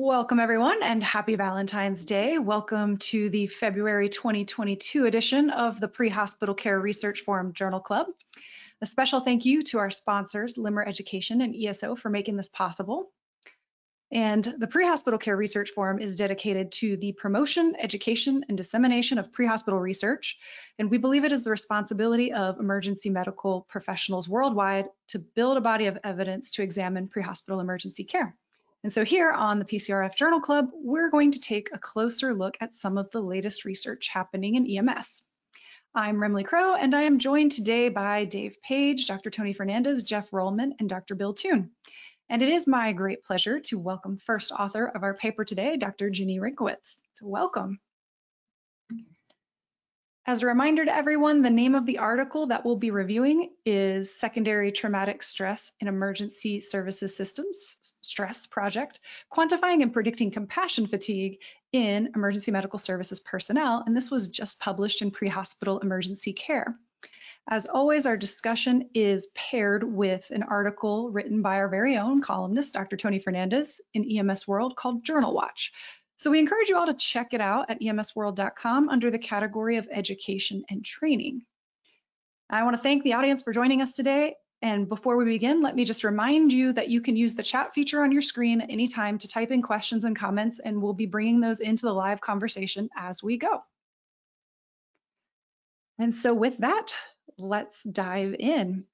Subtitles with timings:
[0.00, 2.38] Welcome everyone and happy Valentine's Day.
[2.38, 8.06] Welcome to the February 2022 edition of the Pre-Hospital Care Research Forum Journal Club.
[8.80, 13.10] A special thank you to our sponsors, Limmer Education and ESO for making this possible.
[14.12, 19.32] And the Pre-Hospital Care Research Forum is dedicated to the promotion, education, and dissemination of
[19.32, 20.38] pre-hospital research.
[20.78, 25.60] And we believe it is the responsibility of emergency medical professionals worldwide to build a
[25.60, 28.36] body of evidence to examine pre-hospital emergency care.
[28.84, 32.56] And so here on the PCRF Journal Club, we're going to take a closer look
[32.60, 35.24] at some of the latest research happening in EMS.
[35.96, 39.30] I'm Remle Crowe, and I am joined today by Dave Page, Dr.
[39.30, 41.16] Tony Fernandez, Jeff Rollman, and Dr.
[41.16, 41.72] Bill Toon.
[42.28, 46.08] And it is my great pleasure to welcome first author of our paper today, Dr.
[46.08, 47.00] Ginny Renkiewicz.
[47.14, 47.80] So welcome.
[50.28, 54.14] As a reminder to everyone, the name of the article that we'll be reviewing is
[54.14, 59.00] Secondary Traumatic Stress in Emergency Services Systems Stress Project,
[59.32, 61.38] Quantifying and Predicting Compassion Fatigue
[61.72, 66.76] in Emergency Medical Services Personnel, and this was just published in Pre-Hospital Emergency Care.
[67.50, 72.74] As always, our discussion is paired with an article written by our very own columnist,
[72.74, 72.98] Dr.
[72.98, 75.72] Tony Fernandez, in EMS World called Journal Watch.
[76.18, 79.88] So we encourage you all to check it out at emsworld.com under the category of
[79.90, 81.42] education and training.
[82.50, 84.34] I want to thank the audience for joining us today.
[84.60, 87.72] And before we begin, let me just remind you that you can use the chat
[87.72, 90.92] feature on your screen at any time to type in questions and comments, and we'll
[90.92, 93.62] be bringing those into the live conversation as we go.
[96.00, 96.96] And so with that,
[97.36, 98.86] let's dive in.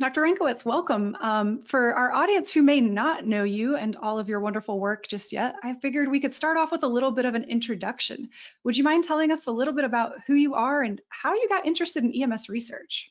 [0.00, 0.22] Dr.
[0.22, 1.14] Renkiewicz, welcome.
[1.20, 5.06] Um, for our audience who may not know you and all of your wonderful work
[5.06, 8.30] just yet, I figured we could start off with a little bit of an introduction.
[8.64, 11.46] Would you mind telling us a little bit about who you are and how you
[11.50, 13.10] got interested in EMS research?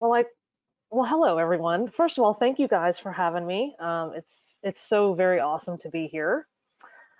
[0.00, 0.24] Well, I,
[0.90, 1.88] well, hello everyone.
[1.88, 3.76] First of all, thank you guys for having me.
[3.78, 6.46] Um, it's it's so very awesome to be here.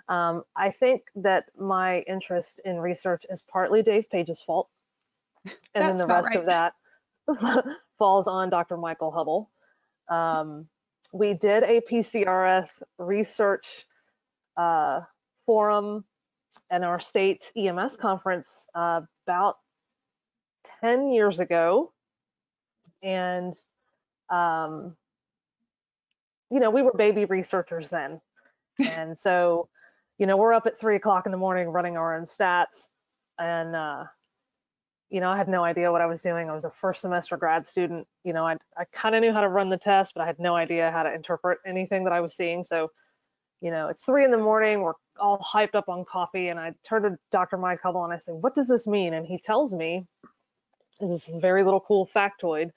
[0.08, 4.70] Um, I think that my interest in research is partly Dave Page's fault,
[5.44, 6.38] and then the rest right.
[6.38, 6.72] of that
[7.98, 8.76] falls on Dr.
[8.76, 9.50] Michael Hubble.
[10.08, 10.68] Um,
[11.12, 12.68] we did a PCRF
[12.98, 13.86] research
[14.56, 15.00] uh,
[15.46, 16.04] forum
[16.70, 19.56] and our state EMS conference uh, about
[20.80, 21.92] 10 years ago.
[23.02, 23.54] And,
[24.30, 24.96] um,
[26.50, 28.20] you know, we were baby researchers then.
[28.78, 29.68] and so,
[30.18, 32.88] you know, we're up at three o'clock in the morning running our own stats.
[33.38, 34.04] And, uh,
[35.10, 36.48] you know, I had no idea what I was doing.
[36.48, 38.06] I was a first semester grad student.
[38.24, 40.38] You know, I, I kind of knew how to run the test, but I had
[40.38, 42.64] no idea how to interpret anything that I was seeing.
[42.64, 42.90] So,
[43.60, 44.80] you know, it's three in the morning.
[44.80, 46.48] We're all hyped up on coffee.
[46.48, 47.58] And I turned to Dr.
[47.58, 49.14] Mike Hubble and I said, what does this mean?
[49.14, 50.06] And he tells me,
[51.00, 52.70] this very little cool factoid.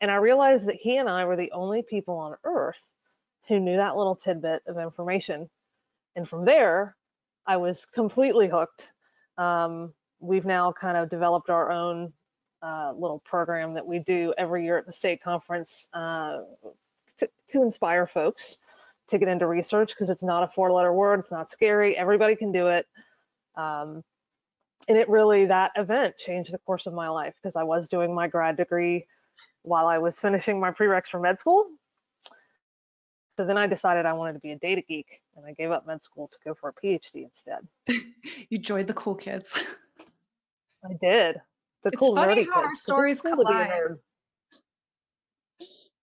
[0.00, 2.80] And I realized that he and I were the only people on earth
[3.48, 5.48] who knew that little tidbit of information.
[6.16, 6.96] And from there,
[7.46, 8.92] I was completely hooked.
[9.38, 12.12] Um, we've now kind of developed our own
[12.62, 16.38] uh, little program that we do every year at the state conference uh,
[17.18, 18.58] to, to, inspire folks
[19.08, 22.36] to get into research because it's not a four letter word, it's not scary, everybody
[22.36, 22.86] can do it.
[23.56, 24.04] Um,
[24.88, 28.14] and it really, that event changed the course of my life because I was doing
[28.14, 29.06] my grad degree
[29.62, 31.66] while I was finishing my prereqs for med school.
[33.36, 35.86] So then I decided I wanted to be a data geek and I gave up
[35.86, 37.66] med school to go for a PhD instead.
[38.48, 39.64] you joined the cool kids.
[40.84, 41.40] I did.
[41.84, 42.66] The it's cool funny nerdy how kids.
[42.66, 43.96] our stories cool collide.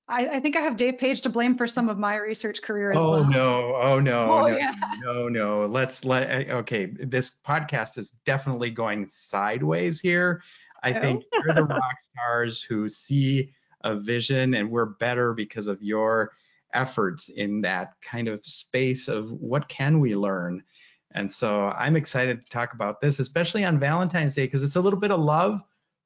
[0.08, 2.92] I, I, think I have Dave Page to blame for some of my research career
[2.92, 3.20] as oh, well.
[3.20, 3.76] Oh no!
[3.76, 4.32] Oh no!
[4.32, 4.74] Oh no, yeah!
[5.04, 5.66] No no!
[5.68, 6.30] Let's let.
[6.30, 10.42] Eh, okay, this podcast is definitely going sideways here.
[10.82, 11.02] I oh.
[11.02, 13.52] think you're the rock stars who see
[13.84, 16.32] a vision, and we're better because of your
[16.74, 20.64] efforts in that kind of space of what can we learn
[21.12, 24.81] and so I'm excited to talk about this, especially on Valentine's Day, because it's a
[24.81, 25.62] little bit of love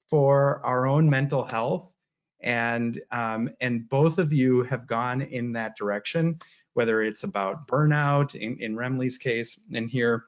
[0.09, 1.93] for our own mental health.
[2.39, 6.39] And, um, and both of you have gone in that direction,
[6.73, 10.25] whether it's about burnout in, in Remle's case, and here,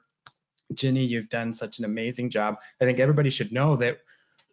[0.74, 2.56] Ginny, you've done such an amazing job.
[2.80, 3.98] I think everybody should know that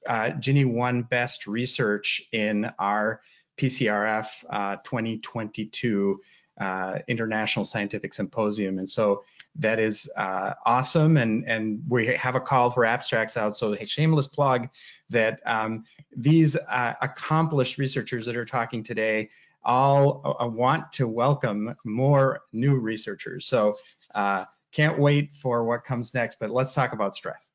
[0.08, 3.22] uh, Ginny won best research in our
[3.58, 6.20] PCRF uh, 2022
[6.60, 8.78] uh, International Scientific Symposium.
[8.80, 9.24] And so
[9.56, 11.18] that is uh, awesome.
[11.18, 13.58] And, and we have a call for abstracts out.
[13.58, 14.70] So a shameless plug
[15.10, 15.84] that um,
[16.16, 19.30] these uh, accomplished researchers that are talking today
[19.64, 23.46] all uh, want to welcome more new researchers.
[23.46, 23.76] So
[24.14, 27.52] uh, can't wait for what comes next, but let's talk about stress.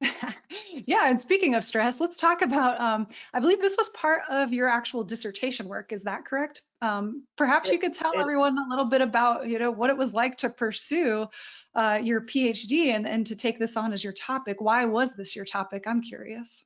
[0.86, 4.52] Yeah, and speaking of stress, let's talk about, um, I believe this was part of
[4.52, 6.62] your actual dissertation work, is that correct?
[6.80, 9.96] Um, perhaps you could tell it- everyone a little bit about, you know, what it
[9.96, 11.26] was like to pursue
[11.74, 14.60] uh, your PhD and, and to take this on as your topic.
[14.60, 15.84] Why was this your topic?
[15.86, 16.64] I'm curious.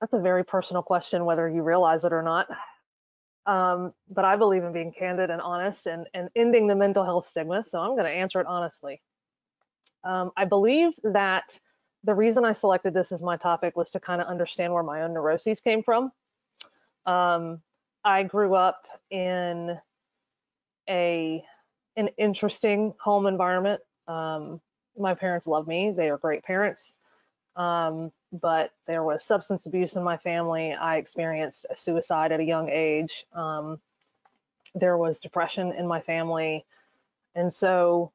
[0.00, 2.48] That's a very personal question, whether you realize it or not.
[3.46, 7.26] Um, but I believe in being candid and honest and, and ending the mental health
[7.26, 7.64] stigma.
[7.64, 9.00] So I'm going to answer it honestly.
[10.04, 11.58] Um, I believe that
[12.04, 15.02] the reason I selected this as my topic was to kind of understand where my
[15.02, 16.12] own neuroses came from.
[17.06, 17.60] Um,
[18.04, 19.78] I grew up in
[20.88, 21.44] a
[21.96, 23.80] an interesting home environment.
[24.06, 24.60] Um,
[24.96, 26.94] my parents love me; they are great parents.
[27.56, 30.74] Um, but there was substance abuse in my family.
[30.74, 33.26] I experienced a suicide at a young age.
[33.32, 33.80] Um,
[34.74, 36.64] there was depression in my family,
[37.34, 38.12] and so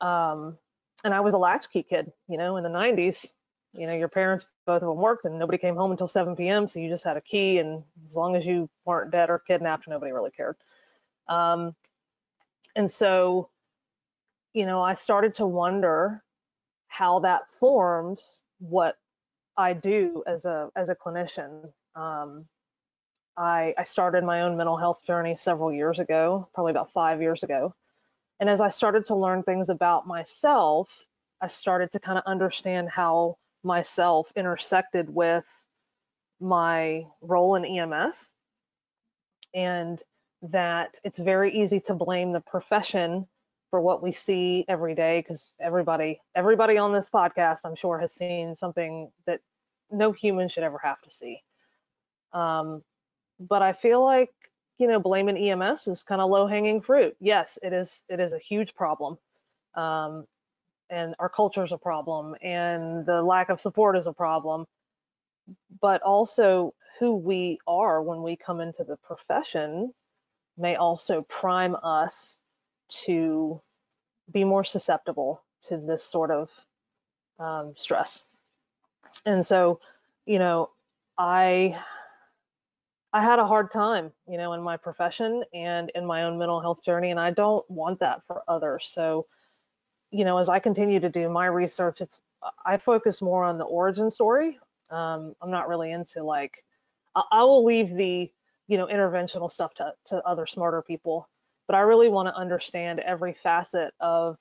[0.00, 0.56] um,
[1.04, 3.26] and I was a latchkey kid, you know, in the 90s.
[3.72, 6.66] You know, your parents, both of them worked and nobody came home until 7 p.m.
[6.66, 9.86] So you just had a key, and as long as you weren't dead or kidnapped,
[9.86, 10.56] nobody really cared.
[11.28, 11.76] Um,
[12.74, 13.50] and so,
[14.52, 16.22] you know, I started to wonder
[16.88, 18.96] how that forms what
[19.56, 21.72] I do as a as a clinician.
[21.94, 22.46] Um,
[23.36, 27.42] I, I started my own mental health journey several years ago, probably about five years
[27.42, 27.74] ago.
[28.40, 31.06] And as I started to learn things about myself,
[31.40, 35.46] I started to kind of understand how myself intersected with
[36.40, 38.28] my role in EMS
[39.54, 40.02] and
[40.42, 43.26] that it's very easy to blame the profession
[43.70, 48.12] for what we see every day because everybody everybody on this podcast i'm sure has
[48.12, 49.40] seen something that
[49.90, 51.42] no human should ever have to see.
[52.32, 52.82] Um,
[53.38, 54.30] but i feel like
[54.80, 58.32] you know blaming ems is kind of low hanging fruit yes it is it is
[58.32, 59.18] a huge problem
[59.74, 60.26] um,
[60.90, 64.66] and our culture is a problem and the lack of support is a problem
[65.80, 69.92] but also who we are when we come into the profession
[70.58, 72.36] may also prime us
[72.88, 73.60] to
[74.30, 76.50] be more susceptible to this sort of
[77.38, 78.20] um, stress.
[79.24, 79.80] And so,
[80.26, 80.70] you know,
[81.18, 81.78] I
[83.12, 86.60] I had a hard time, you know, in my profession and in my own mental
[86.60, 88.86] health journey, and I don't want that for others.
[88.86, 89.26] So,
[90.12, 92.18] you know, as I continue to do my research, it's
[92.64, 94.58] I focus more on the origin story.
[94.90, 96.64] Um, I'm not really into like
[97.14, 98.30] I, I will leave the
[98.68, 101.28] you know interventional stuff to to other smarter people
[101.66, 104.36] but i really want to understand every facet of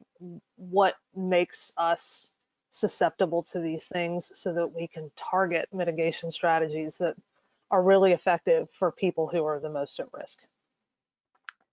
[0.56, 2.31] what makes us
[2.69, 7.15] susceptible to these things so that we can target mitigation strategies that
[7.71, 10.39] are really effective for people who are the most at risk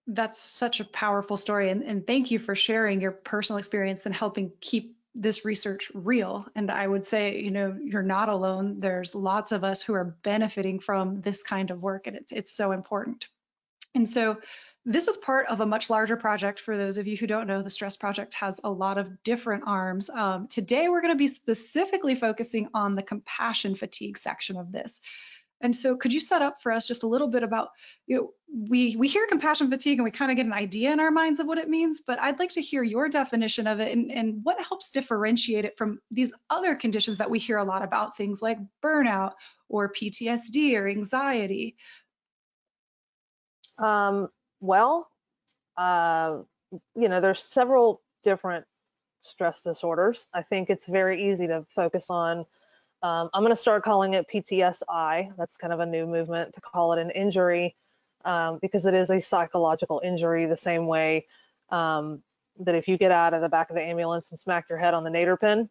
[0.07, 1.71] That's such a powerful story.
[1.71, 6.47] And, and thank you for sharing your personal experience and helping keep this research real.
[6.55, 8.81] And I would say, you know, you're not alone.
[8.81, 12.53] There's lots of us who are benefiting from this kind of work, and it's, it's
[12.53, 13.27] so important.
[13.95, 14.37] And so
[14.85, 16.61] this is part of a much larger project.
[16.61, 19.65] For those of you who don't know, the Stress Project has a lot of different
[19.67, 20.11] arms.
[20.11, 25.01] Um, today, we're going to be specifically focusing on the compassion fatigue section of this.
[25.61, 27.71] And so could you set up for us just a little bit about,
[28.07, 28.31] you know,
[28.69, 31.41] we, we hear compassion fatigue and we kind of get an idea in our minds
[31.41, 34.41] of what it means, but I'd like to hear your definition of it and, and
[34.43, 38.43] what helps differentiate it from these other conditions that we hear a lot about, things
[38.43, 39.33] like burnout
[39.69, 41.77] or PTSD or anxiety.
[43.79, 44.29] Um,
[44.61, 45.09] well,
[45.77, 46.39] uh,
[46.95, 48.67] you know, there's several different
[49.23, 50.27] stress disorders.
[50.33, 52.47] I think it's very easy to focus on.
[53.03, 55.31] Um, I'm going to start calling it PTSI.
[55.37, 57.77] That's kind of a new movement to call it an injury
[58.25, 61.27] um, because it is a psychological injury, the same way
[61.71, 62.23] um,
[62.61, 64.95] that if you get out of the back of the ambulance and smack your head
[64.95, 65.69] on the Nader pin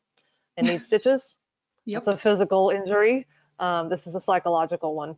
[0.55, 1.35] and need stitches,
[1.85, 1.99] Yep.
[1.99, 3.27] it's a physical injury.
[3.59, 5.15] Um, this is a psychological one.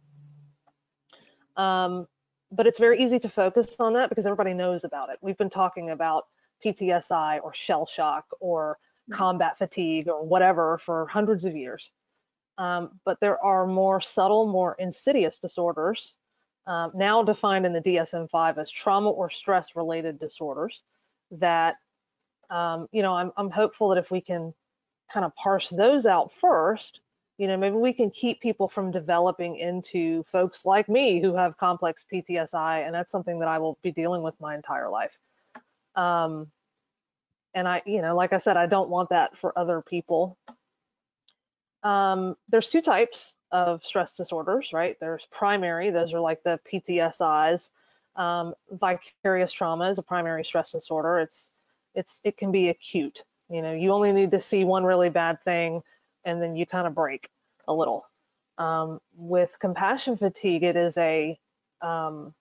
[1.55, 2.07] Um,
[2.51, 5.17] but it's very easy to focus on that because everybody knows about it.
[5.21, 6.25] We've been talking about
[6.63, 8.77] PTSI or shell shock or
[9.11, 11.91] combat fatigue or whatever for hundreds of years.
[12.57, 16.17] Um, but there are more subtle, more insidious disorders,
[16.65, 20.81] um, now defined in the DSM-5 as trauma or stress-related disorders.
[21.31, 21.75] That,
[22.49, 24.53] um, you know, I'm, I'm hopeful that if we can
[25.11, 27.01] kind of parse those out first,
[27.37, 31.57] you know, maybe we can keep people from developing into folks like me who have
[31.57, 35.15] complex PTSI, and that's something that I will be dealing with my entire life.
[35.95, 36.47] Um,
[37.53, 40.37] and I, you know, like I said, I don't want that for other people.
[41.87, 44.97] Um, there's two types of stress disorders, right?
[44.99, 47.69] There's primary, those are like the PTSIs.
[48.15, 51.19] Um, vicarious trauma is a primary stress disorder.
[51.19, 51.51] It's,
[51.95, 53.23] it's, it can be acute.
[53.49, 55.81] You know, you only need to see one really bad thing
[56.25, 57.29] and then you kind of break
[57.67, 58.05] a little.
[58.57, 61.39] Um, with compassion fatigue, it is a
[61.81, 62.33] um,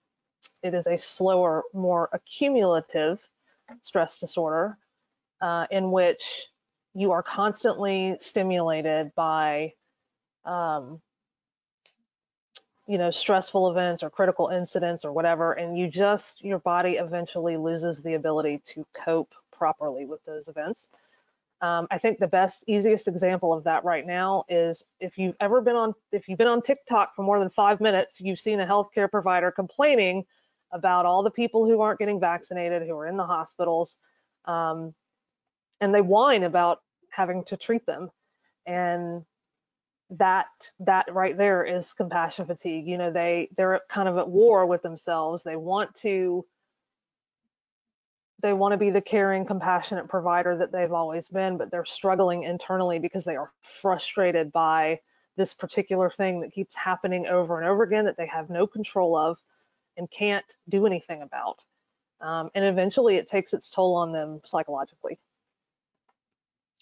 [0.63, 3.21] it is a slower, more accumulative
[3.83, 4.77] stress disorder
[5.41, 6.47] uh, in which
[6.97, 9.71] you are constantly stimulated by
[10.45, 10.99] um,
[12.87, 17.55] you know stressful events or critical incidents or whatever and you just your body eventually
[17.55, 20.89] loses the ability to cope properly with those events.
[21.61, 25.61] Um, i think the best easiest example of that right now is if you've ever
[25.61, 28.65] been on if you've been on tiktok for more than five minutes you've seen a
[28.65, 30.23] healthcare provider complaining
[30.71, 33.97] about all the people who aren't getting vaccinated who are in the hospitals
[34.45, 34.93] um,
[35.81, 36.79] and they whine about
[37.17, 38.11] having to treat them.
[38.67, 39.25] And
[40.11, 40.47] that
[40.79, 42.87] that right there is compassion fatigue.
[42.87, 45.43] You know they they're kind of at war with themselves.
[45.43, 46.45] They want to
[48.41, 52.43] they want to be the caring compassionate provider that they've always been but they're struggling
[52.43, 54.99] internally because they are frustrated by
[55.37, 59.17] this particular thing that keeps happening over and over again that they have no control
[59.17, 59.39] of
[59.97, 61.57] and can't do anything about.
[62.21, 65.19] Um, and eventually it takes its toll on them psychologically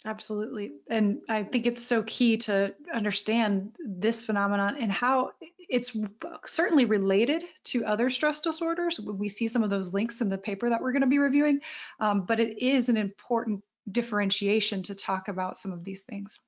[0.05, 0.74] Absolutely.
[0.88, 5.31] And I think it's so key to understand this phenomenon and how
[5.67, 5.97] it's
[6.45, 9.00] certainly related to other stress disorders.
[9.00, 11.62] We see some of those links in the paper that we're going to be reviewing,
[12.00, 16.39] um, but it is an important differentiation to talk about some of these things.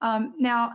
[0.00, 0.72] Um, now,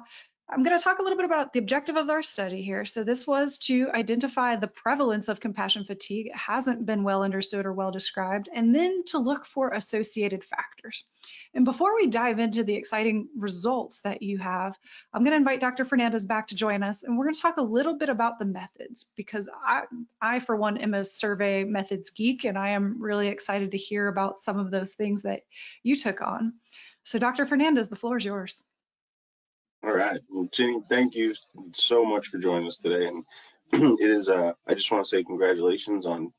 [0.50, 2.84] I'm going to talk a little bit about the objective of our study here.
[2.84, 6.28] So this was to identify the prevalence of compassion fatigue.
[6.28, 11.06] It hasn't been well understood or well described, and then to look for associated factors.
[11.54, 14.78] And before we dive into the exciting results that you have,
[15.14, 15.86] I'm going to invite Dr.
[15.86, 18.46] Fernandez back to join us, and we're going to talk a little bit about the
[18.46, 19.84] methods because I,
[20.22, 24.10] I for one, am a survey methods geek, and I am really excited to hear
[24.10, 25.44] about some of those things that
[25.84, 26.54] you took on.
[27.04, 27.46] So Dr.
[27.46, 28.62] Fernandez, the floor is yours.
[29.84, 30.22] All right.
[30.30, 31.36] Well, Ginny, thank you
[31.74, 33.08] so much for joining us today.
[33.08, 33.25] And
[34.00, 36.32] it is, uh, I just want to say congratulations on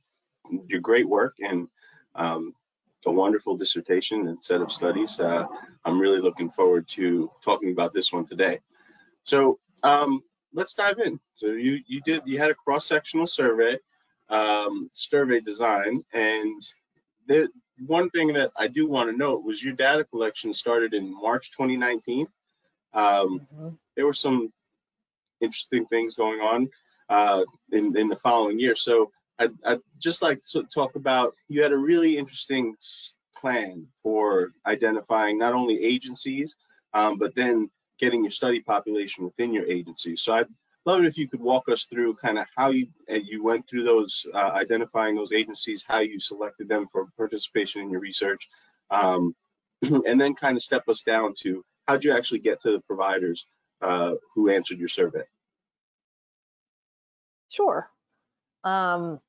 [0.68, 1.68] your great work and
[2.14, 2.54] um,
[3.06, 5.20] a wonderful dissertation and set of studies.
[5.20, 5.44] Uh,
[5.84, 8.60] I'm really looking forward to talking about this one today.
[9.24, 10.22] So um,
[10.54, 11.20] let's dive in.
[11.36, 13.78] So you you did you had a cross-sectional survey,
[14.30, 16.62] um, survey design, and
[17.26, 17.48] the
[17.86, 21.50] one thing that I do want to note was your data collection started in March
[21.52, 22.26] 2019.
[22.94, 23.68] Um, mm-hmm.
[23.96, 24.52] There were some
[25.40, 26.68] interesting things going on
[27.08, 28.74] uh, in, in the following year.
[28.74, 32.74] So I'd, I'd, just like to talk about, you had a really interesting
[33.36, 36.56] plan for identifying not only agencies,
[36.92, 40.16] um, but then getting your study population within your agency.
[40.16, 40.46] So I'd
[40.86, 43.68] love it if you could walk us through kind of how you uh, you went
[43.68, 48.48] through those, uh, identifying those agencies, how you selected them for participation in your research,
[48.90, 49.34] um,
[49.82, 53.46] and then kind of step us down to how'd you actually get to the providers
[53.80, 55.24] uh, who answered your survey?
[57.50, 57.88] Sure.
[58.64, 59.20] Um,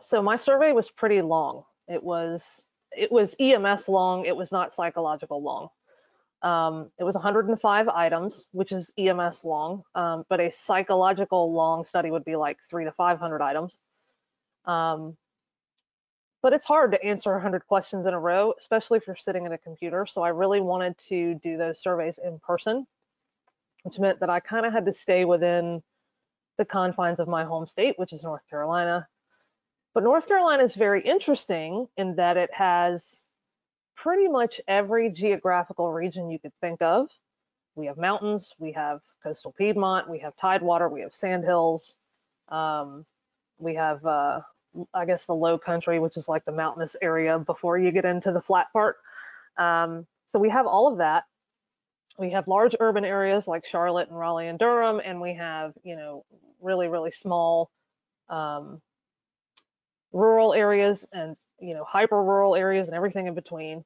[0.00, 1.64] so my survey was pretty long.
[1.88, 4.24] It was it was EMS long.
[4.26, 5.68] It was not psychological long.
[6.42, 12.10] Um, it was 105 items, which is EMS long, um, but a psychological long study
[12.10, 13.78] would be like three to 500 items.
[14.66, 15.16] Um,
[16.44, 19.52] but it's hard to answer 100 questions in a row, especially if you're sitting at
[19.52, 20.04] a computer.
[20.04, 22.86] So I really wanted to do those surveys in person,
[23.82, 25.82] which meant that I kind of had to stay within
[26.58, 29.08] the confines of my home state, which is North Carolina.
[29.94, 33.26] But North Carolina is very interesting in that it has
[33.96, 37.08] pretty much every geographical region you could think of.
[37.74, 41.96] We have mountains, we have coastal Piedmont, we have tidewater, we have sandhills,
[42.50, 43.06] um,
[43.56, 44.40] we have uh,
[44.92, 48.32] I guess the low country, which is like the mountainous area before you get into
[48.32, 48.96] the flat part.
[49.56, 51.24] Um, so we have all of that.
[52.18, 55.96] We have large urban areas like Charlotte and Raleigh and Durham, and we have, you
[55.96, 56.24] know,
[56.60, 57.70] really, really small
[58.28, 58.80] um,
[60.12, 63.84] rural areas and, you know, hyper rural areas and everything in between.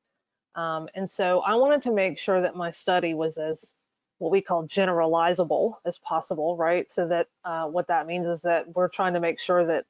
[0.54, 3.74] Um, and so I wanted to make sure that my study was as
[4.18, 6.90] what we call generalizable as possible, right?
[6.90, 9.84] So that uh, what that means is that we're trying to make sure that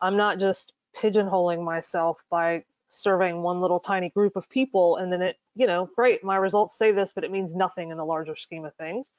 [0.00, 5.22] I'm not just pigeonholing myself by surveying one little tiny group of people and then
[5.22, 8.36] it, you know, great, my results say this, but it means nothing in the larger
[8.36, 9.10] scheme of things.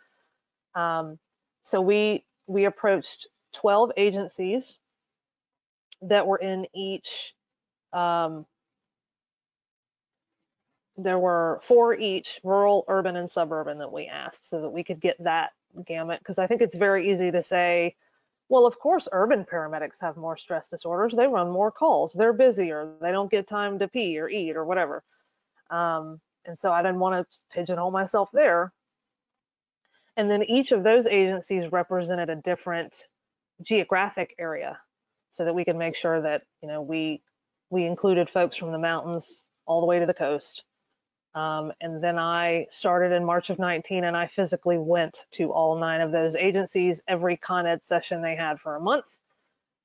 [0.76, 1.20] Um,
[1.64, 4.78] so we we approached 12 agencies
[6.02, 7.34] that were in each.
[7.94, 8.46] Um,
[10.98, 15.00] there were four each, rural, urban, and suburban that we asked so that we could
[15.00, 15.52] get that
[15.86, 17.96] gamut because I think it's very easy to say,
[18.50, 21.14] well, of course, urban paramedics have more stress disorders.
[21.14, 22.14] They run more calls.
[22.14, 22.94] They're busier.
[23.02, 25.04] They don't get time to pee or eat or whatever.
[25.72, 28.74] Um, and so I didn't want to pigeonhole myself there.
[30.18, 32.96] and then each of those agencies represented a different
[33.64, 34.80] geographic area
[35.32, 37.22] so that we could make sure that, you know, we,
[37.70, 40.64] we included folks from the mountains all the way to the coast.
[41.36, 45.78] Um, and then I started in March of 19 and I physically went to all
[45.78, 49.06] nine of those agencies, every Con Ed session they had for a month.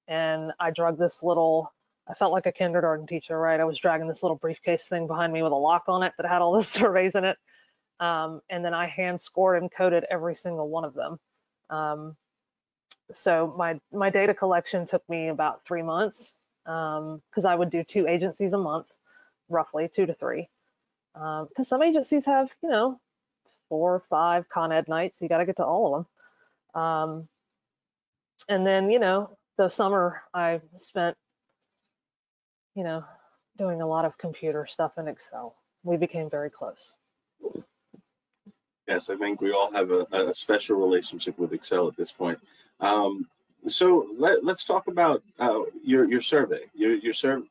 [0.08, 1.72] And I drug this little,
[2.08, 3.60] I felt like a kindergarten teacher, right?
[3.60, 6.26] I was dragging this little briefcase thing behind me with a lock on it that
[6.26, 7.36] had all the surveys in it.
[8.00, 11.18] Um, and then I hand scored and coded every single one of them.
[11.70, 12.16] Um,
[13.12, 16.32] so my my data collection took me about three months
[16.64, 18.86] because um, I would do two agencies a month,
[19.48, 20.48] roughly two to three.
[21.14, 23.00] Because um, some agencies have, you know,
[23.68, 25.20] four or five Con Ed nights.
[25.20, 26.06] You got to get to all of
[26.74, 26.82] them.
[26.82, 27.28] Um,
[28.48, 31.16] and then, you know, the summer I spent,
[32.74, 33.04] you know,
[33.56, 35.54] doing a lot of computer stuff in Excel.
[35.84, 36.92] We became very close.
[38.88, 42.38] Yes, I think we all have a, a special relationship with Excel at this point.
[42.80, 43.26] Um,
[43.68, 46.60] so let, us talk about uh, your your survey.
[46.74, 47.46] Your your survey.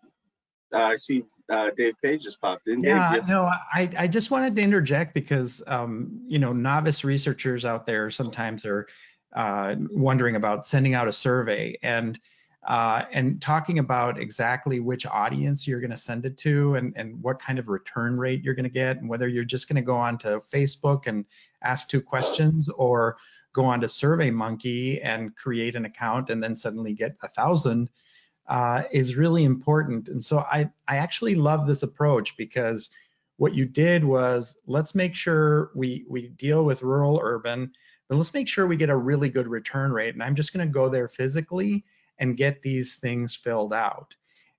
[0.73, 2.83] Uh, I see uh, Dave Page just popped in.
[2.83, 7.65] Yeah, Dave, no, I, I just wanted to interject because um, you know novice researchers
[7.65, 8.87] out there sometimes are
[9.33, 12.19] uh, wondering about sending out a survey and
[12.67, 17.21] uh, and talking about exactly which audience you're going to send it to and, and
[17.21, 19.81] what kind of return rate you're going to get and whether you're just going to
[19.81, 21.25] go on to Facebook and
[21.61, 23.17] ask two questions or
[23.53, 27.89] go on to SurveyMonkey and create an account and then suddenly get a thousand
[28.47, 30.09] uh, is really important.
[30.09, 32.89] And so I, I actually love this approach because
[33.37, 37.71] what you did was let's make sure we, we deal with rural urban,
[38.07, 40.13] but let's make sure we get a really good return rate.
[40.13, 41.83] And I'm just going to go there physically
[42.19, 44.15] and get these things filled out.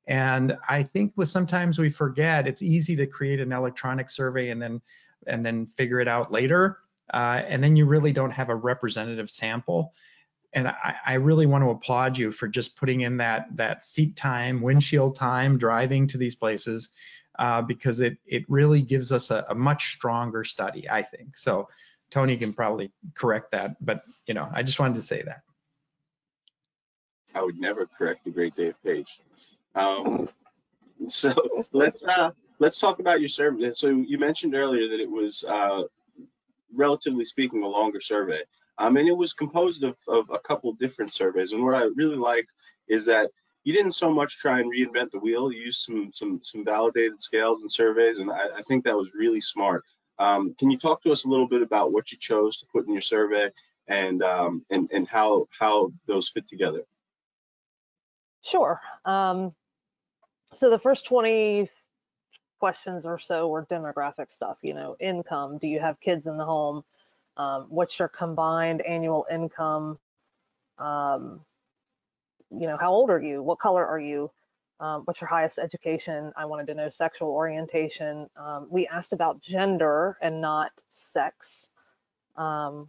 [0.07, 4.61] And I think with sometimes we forget it's easy to create an electronic survey and
[4.61, 4.83] then
[5.27, 6.81] and then figure it out later.
[7.13, 9.95] Uh, and then you really don't have a representative sample.
[10.55, 14.15] And I, I, really want to applaud you for just putting in that that seat
[14.15, 16.91] time, windshield time, driving to these places,
[17.39, 21.37] uh, because it it really gives us a, a much stronger study, I think.
[21.37, 21.69] So
[22.11, 25.43] Tony can probably correct that, but you know, I just wanted to say that.
[27.35, 29.21] I would never correct the great Dave Page.
[29.75, 30.29] Um,
[31.09, 31.35] so
[31.73, 33.73] let's uh, let's talk about your survey.
[33.75, 35.83] So you mentioned earlier that it was, uh,
[36.73, 38.43] relatively speaking, a longer survey.
[38.79, 41.53] Um, and it was composed of, of a couple different surveys.
[41.53, 42.47] And what I really like
[42.89, 43.31] is that
[43.63, 45.51] you didn't so much try and reinvent the wheel.
[45.51, 49.15] You used some some some validated scales and surveys, and I, I think that was
[49.15, 49.85] really smart.
[50.19, 52.87] Um, can you talk to us a little bit about what you chose to put
[52.87, 53.51] in your survey
[53.89, 56.83] and um, and and how how those fit together?
[58.43, 58.81] Sure.
[59.07, 59.55] Um,
[60.53, 61.69] so the first 20
[62.61, 66.45] questions or so were demographic stuff, you know, income, do you have kids in the
[66.45, 66.85] home?
[67.37, 69.99] Um, what's your combined annual income?
[70.79, 71.41] Um,
[72.51, 73.43] you know, how old are you?
[73.43, 74.31] What color are you?
[74.81, 76.33] Um, what's your highest education?
[76.37, 78.29] I wanted to know sexual orientation.
[78.37, 81.69] Um, we asked about gender and not sex.
[82.37, 82.89] Um,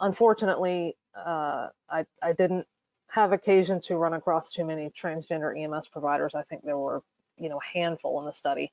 [0.00, 2.66] unfortunately, uh, I, I didn't
[3.08, 6.34] have occasion to run across too many transgender EMS providers.
[6.34, 7.02] I think there were,
[7.38, 8.70] you know, a handful in the study.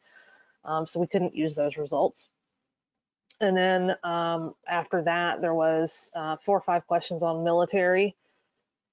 [0.66, 2.30] Um, so we couldn't use those results.
[3.42, 8.16] And then um, after that, there was uh, four or five questions on military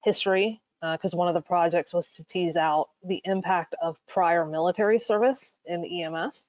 [0.03, 4.45] history, because uh, one of the projects was to tease out the impact of prior
[4.45, 6.47] military service in EMS,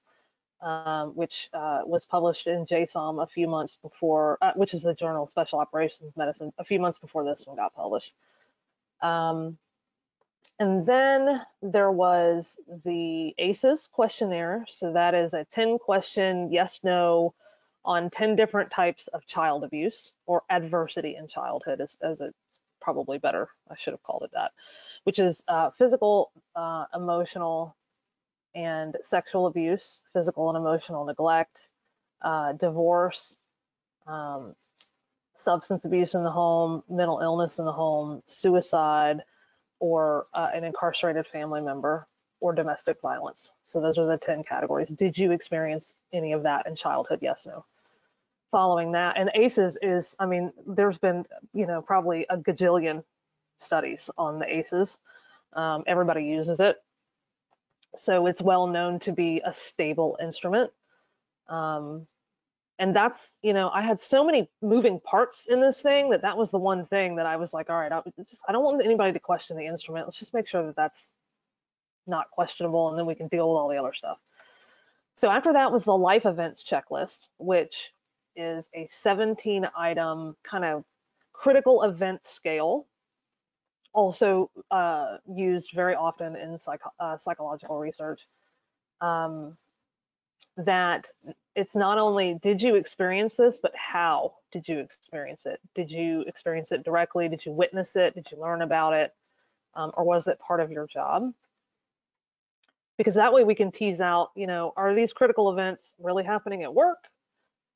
[0.61, 4.94] um, which uh, was published in JSOM a few months before, uh, which is the
[4.94, 8.12] Journal of Special Operations Medicine, a few months before this one got published.
[9.02, 9.57] Um,
[10.59, 14.64] and then there was the ACEs questionnaire.
[14.68, 17.35] So that is a 10 question yes, no
[17.85, 22.37] on 10 different types of child abuse or adversity in childhood as, as it's
[22.81, 23.49] probably better.
[23.70, 24.53] I should have called it that,
[25.05, 27.77] which is uh, physical, uh, emotional,
[28.55, 31.68] and sexual abuse, physical and emotional neglect,
[32.23, 33.38] uh, divorce,
[34.07, 34.55] um,
[35.37, 39.23] substance abuse in the home, mental illness in the home, suicide,
[39.81, 42.07] or uh, an incarcerated family member,
[42.40, 43.51] or domestic violence.
[43.64, 44.88] So those are the 10 categories.
[44.88, 47.20] Did you experience any of that in childhood?
[47.23, 47.64] Yes, no.
[48.55, 53.03] Following that, and ACEs is, I mean, there's been, you know, probably a gajillion
[53.59, 55.01] studies on the ACEs.
[55.55, 56.77] Um, everybody uses it.
[57.97, 60.71] So it's well known to be a stable instrument.
[61.49, 62.07] Um,
[62.79, 66.37] and that's you know i had so many moving parts in this thing that that
[66.37, 68.85] was the one thing that i was like all right I, just, I don't want
[68.85, 71.11] anybody to question the instrument let's just make sure that that's
[72.07, 74.19] not questionable and then we can deal with all the other stuff
[75.14, 77.93] so after that was the life events checklist which
[78.37, 80.85] is a 17 item kind of
[81.33, 82.87] critical event scale,
[83.92, 86.59] also uh, used very often in
[86.99, 88.20] uh, psychological research.
[89.01, 89.57] Um,
[90.57, 91.07] that
[91.57, 95.61] it's not only did you experience this, but how did you experience it?
[95.75, 97.29] Did you experience it directly?
[97.29, 98.14] Did you witness it?
[98.14, 99.12] Did you learn about it?
[99.75, 101.33] Um, or was it part of your job?
[102.97, 106.62] Because that way we can tease out, you know, are these critical events really happening
[106.62, 106.99] at work?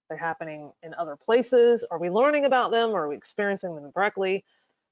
[0.09, 1.85] They're happening in other places.
[1.91, 2.95] Are we learning about them?
[2.95, 4.45] Are we experiencing them directly?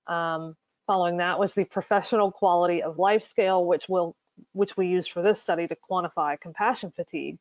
[0.07, 4.14] Um, following that was the professional quality of life scale, which will
[4.52, 7.38] which we used for this study to quantify compassion fatigue.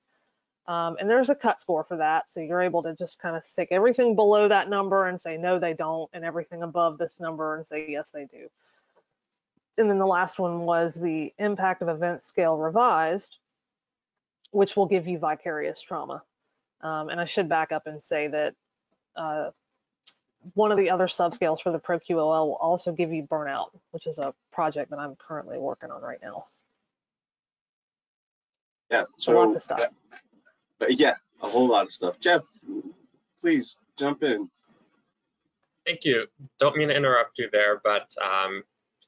[0.67, 2.29] Um, and there's a cut score for that.
[2.29, 5.59] So you're able to just kind of stick everything below that number and say, no,
[5.59, 8.47] they don't, and everything above this number and say, yes, they do.
[9.77, 13.37] And then the last one was the impact of event scale revised,
[14.51, 16.23] which will give you vicarious trauma.
[16.81, 18.53] Um, and I should back up and say that
[19.15, 19.49] uh,
[20.53, 24.19] one of the other subscales for the ProQOL will also give you burnout, which is
[24.19, 26.45] a project that I'm currently working on right now.
[28.91, 29.81] Yeah, So so, lots of stuff.
[30.81, 32.19] uh, yeah, a whole lot of stuff.
[32.19, 32.45] Jeff,
[33.41, 34.49] please jump in.
[35.85, 36.25] Thank you.
[36.59, 38.63] Don't mean to interrupt you there, but um,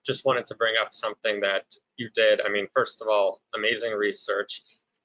[0.06, 1.64] just wanted to bring up something that
[1.98, 2.42] you did.
[2.42, 4.62] I mean, first of all, amazing research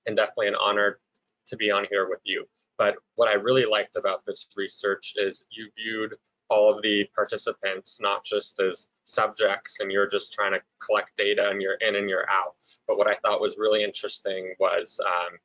[0.06, 0.98] and definitely an honor
[1.46, 2.44] to be on here with you.
[2.78, 6.14] But what I really liked about this research is you viewed
[6.48, 11.48] all of the participants not just as subjects and you're just trying to collect data
[11.48, 12.54] and you're in and you're out.
[12.86, 15.38] But what I thought was really interesting was um,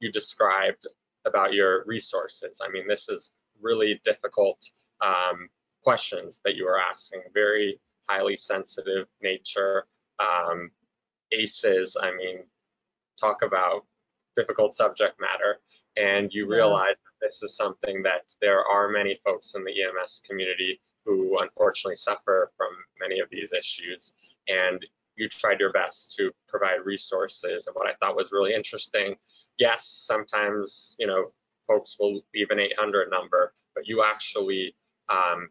[0.00, 0.86] you described
[1.26, 2.60] about your resources.
[2.64, 4.58] I mean, this is really difficult
[5.04, 5.48] um,
[5.82, 9.86] questions that you are asking, very highly sensitive nature.
[10.18, 10.70] Um,
[11.32, 12.44] ACEs, I mean,
[13.20, 13.84] talk about
[14.38, 15.58] difficult subject matter.
[15.96, 20.20] And you realize that this is something that there are many folks in the EMS
[20.24, 22.68] community who unfortunately suffer from
[23.00, 24.12] many of these issues.
[24.46, 24.84] And
[25.16, 27.66] you tried your best to provide resources.
[27.66, 29.16] And what I thought was really interesting,
[29.58, 31.32] yes, sometimes, you know,
[31.66, 34.74] folks will leave an 800 number, but you actually
[35.08, 35.50] um,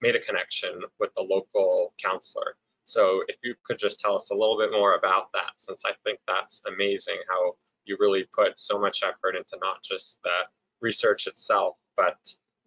[0.00, 2.56] made a connection with the local counselor.
[2.86, 5.92] So if you could just tell us a little bit more about that, since I
[6.04, 10.30] think that's amazing how you really put so much effort into not just the
[10.80, 12.16] research itself, but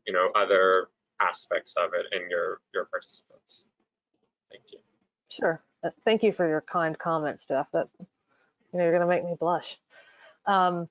[0.05, 0.89] you know other
[1.21, 3.65] aspects of it and your your participants.
[4.51, 4.79] Thank you.
[5.29, 5.61] Sure.
[5.83, 7.67] Uh, Thank you for your kind comments, Jeff.
[7.73, 8.07] That you
[8.73, 9.77] know, you're going to make me blush.
[10.45, 10.87] Um,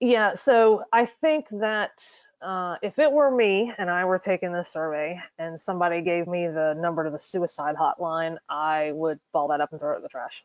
[0.00, 2.02] yeah, so I think that
[2.40, 6.46] uh, if it were me and I were taking this survey and somebody gave me
[6.46, 10.02] the number to the suicide hotline, I would ball that up and throw it in
[10.02, 10.42] the trash.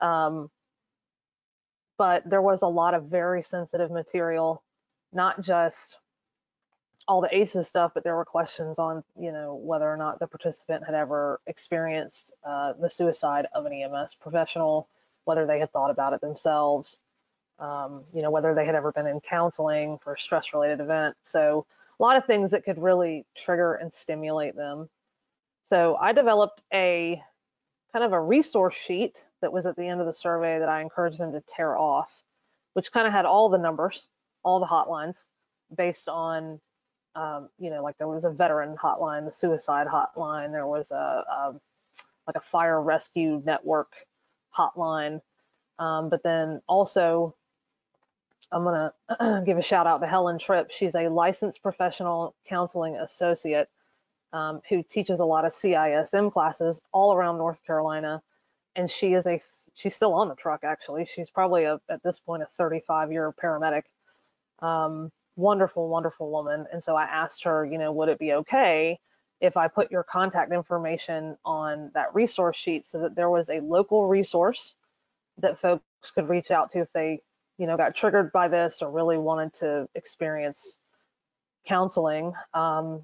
[0.00, 0.50] Um,
[1.96, 4.62] but there was a lot of very sensitive material,
[5.12, 5.96] not just
[7.06, 10.26] all the ACEs stuff, but there were questions on, you know, whether or not the
[10.26, 14.88] participant had ever experienced uh, the suicide of an EMS professional,
[15.24, 16.98] whether they had thought about it themselves,
[17.58, 21.14] um, you know, whether they had ever been in counseling for a stress-related event.
[21.22, 21.66] So
[21.98, 24.88] a lot of things that could really trigger and stimulate them.
[25.64, 27.22] So I developed a
[27.94, 30.82] kind of a resource sheet that was at the end of the survey that I
[30.82, 32.10] encouraged them to tear off,
[32.72, 34.08] which kind of had all the numbers,
[34.42, 35.24] all the hotlines
[35.74, 36.60] based on
[37.14, 40.96] um, you know, like there was a veteran hotline, the suicide hotline, there was a,
[40.96, 41.54] a
[42.26, 43.92] like a fire rescue network
[44.56, 45.20] hotline,
[45.78, 47.36] um, but then also
[48.50, 48.92] I'm gonna
[49.46, 50.72] give a shout out to Helen Tripp.
[50.72, 53.68] She's a licensed professional counseling associate
[54.34, 58.20] um, who teaches a lot of CISM classes all around North Carolina,
[58.74, 59.40] and she is a
[59.74, 61.06] she's still on the truck actually.
[61.06, 63.84] She's probably a at this point a 35 year paramedic.
[64.58, 66.66] Um, wonderful, wonderful woman.
[66.72, 68.98] And so I asked her, you know, would it be okay
[69.40, 73.60] if I put your contact information on that resource sheet so that there was a
[73.60, 74.74] local resource
[75.38, 75.82] that folks
[76.14, 77.20] could reach out to if they,
[77.58, 80.78] you know, got triggered by this or really wanted to experience
[81.66, 82.32] counseling.
[82.52, 83.02] Um,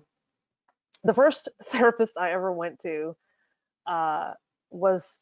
[1.05, 3.17] the first therapist I ever went to
[3.87, 4.33] uh,
[4.71, 5.19] was,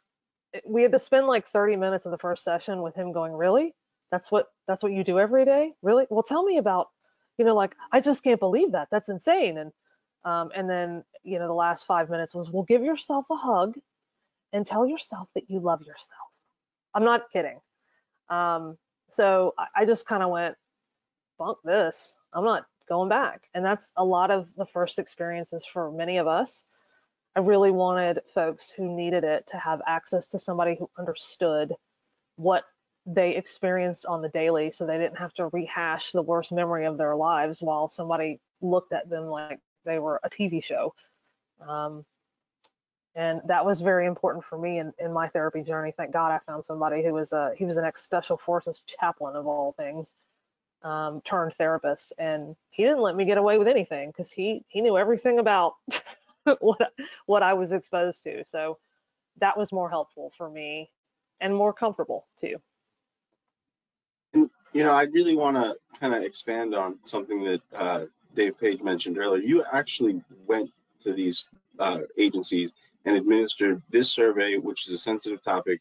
[0.67, 3.75] we had to spend like 30 minutes of the first session with him going, really?
[4.11, 5.73] That's what that's what you do every day?
[5.83, 6.07] Really?
[6.09, 6.89] Well, tell me about
[7.39, 8.89] you know, like, I just can't believe that.
[8.91, 9.59] That's insane.
[9.59, 9.73] And
[10.25, 13.77] um, and then, you know, the last five minutes was, well, give yourself a hug
[14.53, 16.29] and tell yourself that you love yourself.
[16.93, 17.61] I'm not kidding.
[18.29, 18.77] Um,
[19.11, 20.57] so I, I just kind of went,
[21.39, 22.19] bunk this.
[22.33, 23.49] I'm not going back.
[23.55, 26.65] And that's a lot of the first experiences for many of us.
[27.37, 31.75] I really wanted folks who needed it to have access to somebody who understood
[32.37, 32.65] what
[33.07, 36.99] they experienced on the daily so they didn't have to rehash the worst memory of
[36.99, 40.95] their lives while somebody looked at them like they were a TV show.
[41.67, 42.05] Um,
[43.15, 45.93] and that was very important for me in, in my therapy journey.
[45.97, 49.35] Thank God I found somebody who was a he was an ex special forces chaplain
[49.35, 50.13] of all things,
[50.83, 54.81] um, turned therapist, and he didn't let me get away with anything because he he
[54.81, 55.75] knew everything about
[56.61, 56.93] what
[57.27, 58.45] what I was exposed to.
[58.49, 58.79] So
[59.41, 60.91] that was more helpful for me
[61.41, 62.57] and more comfortable too.
[64.35, 68.59] And, you know, I really want to kind of expand on something that uh, Dave
[68.59, 69.43] Page mentioned earlier.
[69.43, 72.73] You actually went to these uh, agencies
[73.05, 75.81] and administered this survey, which is a sensitive topic,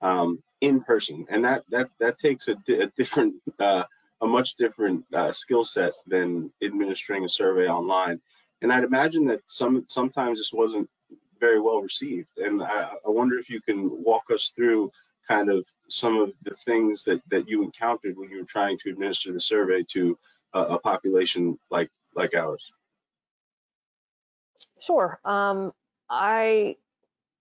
[0.00, 3.84] um, in person, and that that that takes a, a different, uh,
[4.20, 8.20] a much different uh, skill set than administering a survey online.
[8.62, 10.88] And I'd imagine that some sometimes this wasn't
[11.38, 12.28] very well received.
[12.38, 14.90] And I, I wonder if you can walk us through
[15.28, 18.90] kind of some of the things that, that you encountered when you were trying to
[18.90, 20.18] administer the survey to
[20.54, 22.72] a, a population like like ours.
[24.80, 25.20] Sure.
[25.24, 25.72] Um,
[26.10, 26.76] I,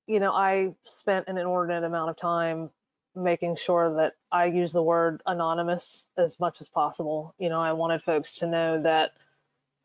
[0.06, 2.70] you know, I spent an inordinate amount of time
[3.18, 7.34] making sure that I use the word anonymous as much as possible.
[7.40, 9.14] You know, I wanted folks to know that,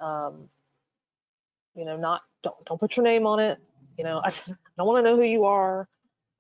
[0.00, 0.48] um,
[1.74, 3.58] you know, not don't don't put your name on it.
[3.96, 5.88] You know, I don't want to know who you are.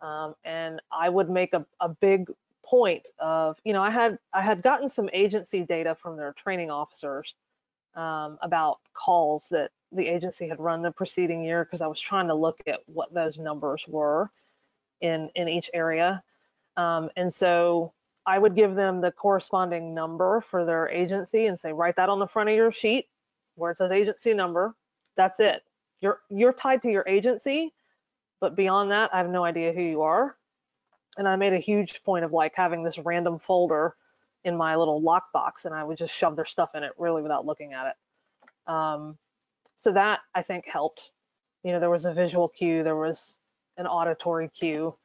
[0.00, 2.30] Um, and I would make a, a big
[2.64, 6.70] point of, you know, I had I had gotten some agency data from their training
[6.70, 7.34] officers
[7.94, 12.28] um, about calls that the agency had run the preceding year because I was trying
[12.28, 14.30] to look at what those numbers were
[15.00, 16.22] in in each area.
[16.76, 17.92] Um, and so
[18.26, 22.18] I would give them the corresponding number for their agency and say, write that on
[22.18, 23.08] the front of your sheet
[23.56, 24.74] where it says agency number.
[25.16, 25.62] That's it.
[26.00, 27.72] You're you're tied to your agency
[28.42, 30.36] but beyond that, I have no idea who you are.
[31.16, 33.94] And I made a huge point of like having this random folder
[34.42, 37.46] in my little lockbox and I would just shove their stuff in it really without
[37.46, 38.72] looking at it.
[38.72, 39.16] Um,
[39.76, 41.12] so that I think helped.
[41.62, 43.38] You know, there was a visual cue, there was
[43.76, 44.96] an auditory cue.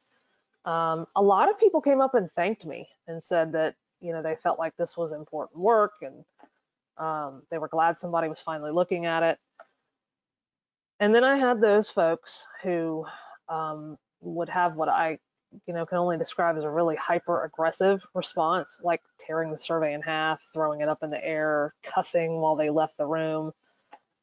[0.64, 4.22] Um, a lot of people came up and thanked me and said that, you know,
[4.22, 6.24] they felt like this was important work and
[6.98, 9.38] um, they were glad somebody was finally looking at it.
[11.00, 13.06] And then I had those folks who
[13.48, 15.18] um, would have what I,
[15.66, 19.94] you know, can only describe as a really hyper aggressive response, like tearing the survey
[19.94, 23.52] in half, throwing it up in the air, cussing while they left the room.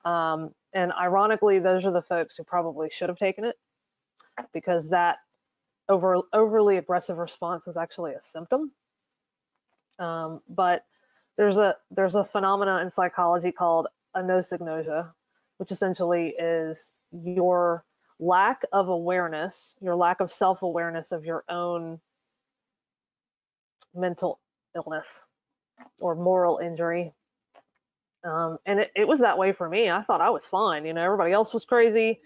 [0.04, 3.56] Um, and ironically, those are the folks who probably should have taken it
[4.54, 5.17] because that
[5.89, 8.71] over, overly aggressive response is actually a symptom.
[10.00, 10.86] Um, but
[11.38, 15.12] there's a there's a phenomena in psychology called anosognosia,
[15.58, 17.84] which essentially is your
[18.19, 22.00] lack of awareness, your lack of self awareness of your own
[23.93, 24.39] mental
[24.76, 25.24] illness
[26.00, 27.13] or moral injury.
[28.24, 29.89] Um, and it, it was that way for me.
[29.89, 30.86] I thought I was fine.
[30.86, 32.19] You know, everybody else was crazy.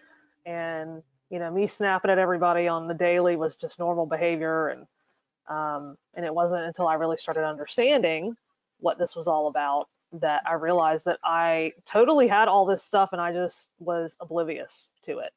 [0.45, 4.70] And, you know, me snapping at everybody on the daily was just normal behavior.
[4.70, 4.88] And,
[5.48, 8.36] um, and it wasn't until I really started understanding
[8.80, 13.10] what this was all about that I realized that I totally had all this stuff
[13.12, 15.32] and I just was oblivious to it.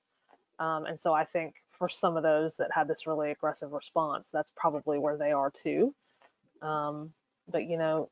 [0.59, 4.29] Um, and so I think for some of those that had this really aggressive response,
[4.33, 5.95] that's probably where they are too.
[6.63, 7.13] Um,
[7.51, 8.09] but you know,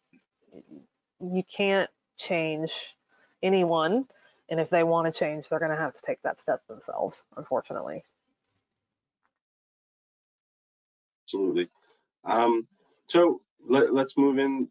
[1.20, 1.88] you can't
[2.18, 2.96] change
[3.42, 4.06] anyone.
[4.50, 7.22] And if they want to change, they're going to have to take that step themselves,
[7.36, 8.02] unfortunately.
[11.26, 11.68] Absolutely.
[12.24, 12.66] Um,
[13.06, 14.68] so let, us move in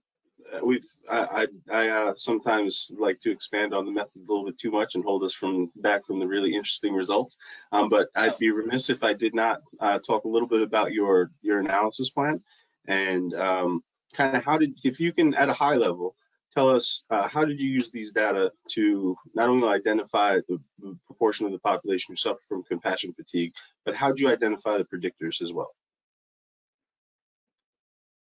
[0.53, 4.45] uh, we've I I, I uh, sometimes like to expand on the methods a little
[4.45, 7.37] bit too much and hold us from back from the really interesting results.
[7.71, 10.91] Um, but I'd be remiss if I did not uh, talk a little bit about
[10.91, 12.41] your your analysis plan
[12.87, 16.15] and um, kind of how did if you can at a high level
[16.55, 20.59] tell us uh, how did you use these data to not only identify the
[21.05, 23.53] proportion of the population who suffer from compassion fatigue,
[23.85, 25.71] but how did you identify the predictors as well?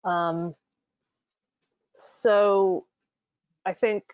[0.05, 0.55] Um,
[1.99, 2.87] so
[3.65, 4.05] I think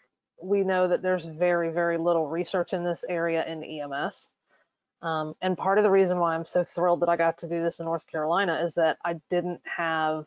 [0.43, 4.29] we know that there's very, very little research in this area in EMS.
[5.03, 7.63] Um, and part of the reason why I'm so thrilled that I got to do
[7.63, 10.25] this in North Carolina is that I didn't have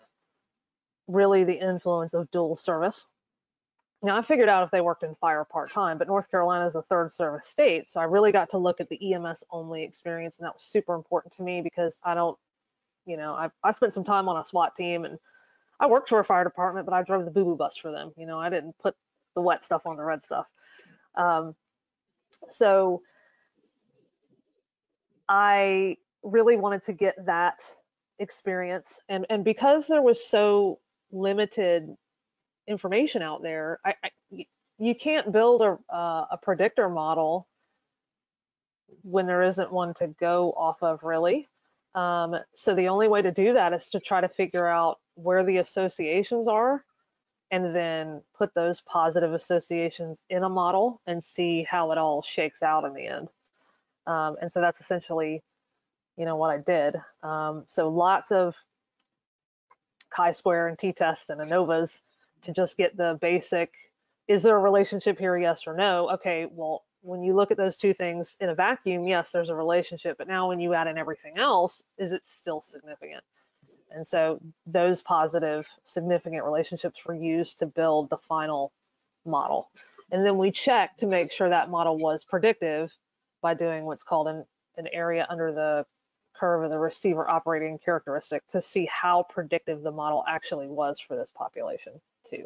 [1.07, 3.05] really the influence of dual service.
[4.03, 6.83] Now I figured out if they worked in fire part-time, but North Carolina is a
[6.83, 7.87] third service state.
[7.87, 10.93] So I really got to look at the EMS only experience and that was super
[10.93, 12.37] important to me because I don't,
[13.05, 15.17] you know, I, I spent some time on a SWAT team and
[15.79, 18.11] I worked for a fire department, but I drove the boo boo bus for them.
[18.17, 18.95] You know, I didn't put
[19.35, 20.45] the wet stuff on the red stuff.
[21.15, 21.55] Um,
[22.49, 23.01] so
[25.27, 27.63] I really wanted to get that
[28.19, 30.79] experience and and because there was so
[31.11, 31.95] limited
[32.67, 34.45] information out there I, I
[34.79, 37.47] you can't build a uh, a predictor model
[39.01, 41.47] when there isn't one to go off of really
[41.95, 45.43] um, so the only way to do that is to try to figure out where
[45.43, 46.83] the associations are
[47.49, 52.61] and then put those positive associations in a model and see how it all shakes
[52.61, 53.29] out in the end.
[54.05, 55.41] Um, and so that's essentially,
[56.17, 57.01] you know, what I did.
[57.23, 58.55] Um, so lots of
[60.09, 62.01] chi-square and t-tests and ANOVAs
[62.47, 63.73] to just get the basic,
[64.27, 66.09] is there a relationship here, yes or no?
[66.11, 69.55] Okay, well, when you look at those two things in a vacuum, yes, there's a
[69.55, 73.23] relationship, but now when you add in everything else, is it still significant?
[73.91, 78.71] And so those positive, significant relationships were used to build the final
[79.25, 79.69] model.
[80.11, 82.97] And then we checked to make sure that model was predictive
[83.41, 84.45] by doing what's called an,
[84.77, 85.85] an area under the
[86.33, 91.17] curve of the receiver operating characteristic to see how predictive the model actually was for
[91.17, 91.93] this population
[92.29, 92.45] too.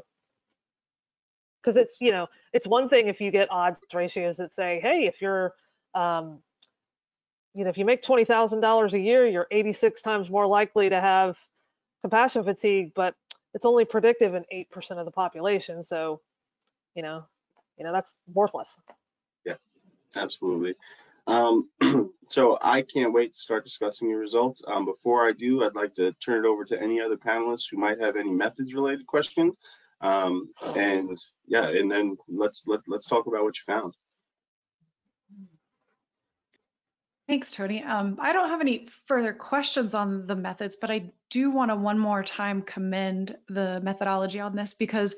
[1.61, 5.05] Because it's you know it's one thing if you get odds ratios that say hey
[5.05, 5.53] if you're
[5.93, 6.39] um,
[7.53, 10.89] you know if you make twenty thousand dollars a year you're 86 times more likely
[10.89, 11.37] to have
[12.01, 13.13] compassion fatigue but
[13.53, 15.83] it's only predictive in 8% of the population.
[15.83, 16.21] So
[16.95, 17.23] you know
[17.77, 18.75] you know that's worthless.
[19.45, 19.55] Yeah
[20.15, 20.75] absolutely
[21.27, 21.69] um,
[22.27, 24.63] so I can't wait to start discussing your results.
[24.65, 27.77] Um, before I do, I'd like to turn it over to any other panelists who
[27.77, 29.55] might have any methods related questions.
[30.01, 33.93] Um, and yeah, and then let's let, let's talk about what you found.
[37.27, 37.83] Thanks, Tony.
[37.83, 41.75] Um, I don't have any further questions on the methods, but I do want to
[41.75, 45.15] one more time commend the methodology on this because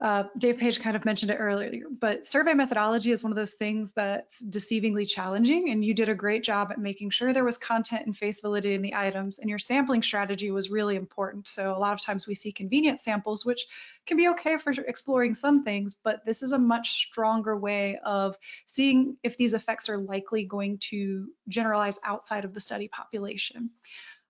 [0.00, 3.52] uh, Dave Page kind of mentioned it earlier, but survey methodology is one of those
[3.52, 7.56] things that's deceivingly challenging, and you did a great job at making sure there was
[7.56, 11.46] content and face validity in the items, and your sampling strategy was really important.
[11.48, 13.66] So a lot of times we see convenient samples, which
[14.04, 18.36] can be okay for exploring some things, but this is a much stronger way of
[18.66, 23.70] seeing if these effects are likely going to generalize outside of the study population.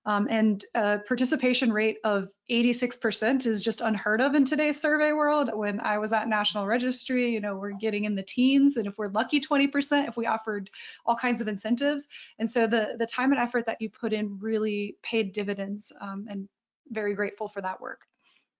[0.07, 5.51] Um, and a participation rate of 86% is just unheard of in today's survey world.
[5.53, 8.99] When I was at National Registry, you know, we're getting in the teens, and if
[8.99, 10.69] we're lucky, 20% if we offered
[11.07, 12.09] all kinds of incentives.
[12.39, 16.27] And so the the time and effort that you put in really paid dividends, um,
[16.29, 16.49] and
[16.91, 18.03] very grateful for that work.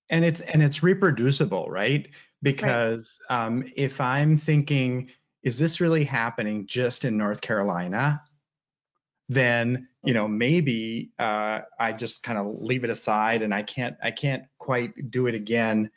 [0.09, 2.09] And it's and it's reproducible, right?
[2.43, 3.45] Because right.
[3.45, 5.11] Um, if I'm thinking,
[5.43, 8.23] is this really happening just in North Carolina?
[9.29, 13.97] then you know maybe uh, I just kind of leave it aside and I can't
[14.03, 15.91] I can't quite do it again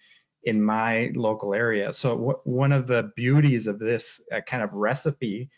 [0.44, 1.92] in my local area.
[1.92, 5.50] So one of the beauties of this uh, kind of recipe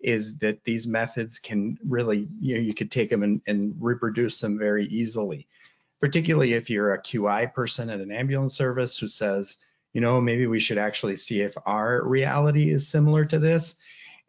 [0.00, 4.38] is that these methods can really you know you could take them and, and reproduce
[4.38, 5.48] them very easily.
[6.00, 9.56] Particularly if you're a QI person at an ambulance service who says,
[9.94, 13.76] you know, maybe we should actually see if our reality is similar to this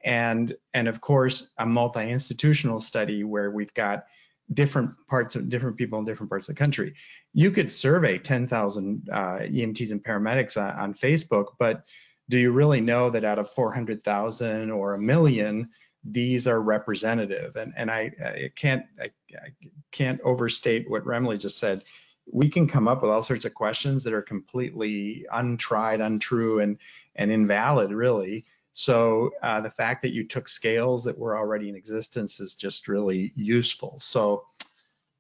[0.04, 4.06] and and of course a multi-institutional study where we've got
[4.54, 6.94] different parts of different people in different parts of the country.
[7.34, 11.84] You could survey 10,000 uh, EMTs and paramedics on, on, Facebook, but
[12.30, 15.70] do you really know that out of 400,000 or a million,
[16.04, 17.56] these are representative?
[17.56, 19.50] And and I, I can't I, I
[19.92, 21.84] can't overstate what Remle just said.
[22.30, 26.78] We can come up with all sorts of questions that are completely untried, untrue, and
[27.16, 28.46] and invalid, really.
[28.78, 32.88] So uh, the fact that you took scales that were already in existence is just
[32.88, 33.98] really useful.
[34.00, 34.46] So,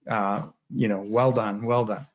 [0.08, 2.06] uh, you know, well done, well done.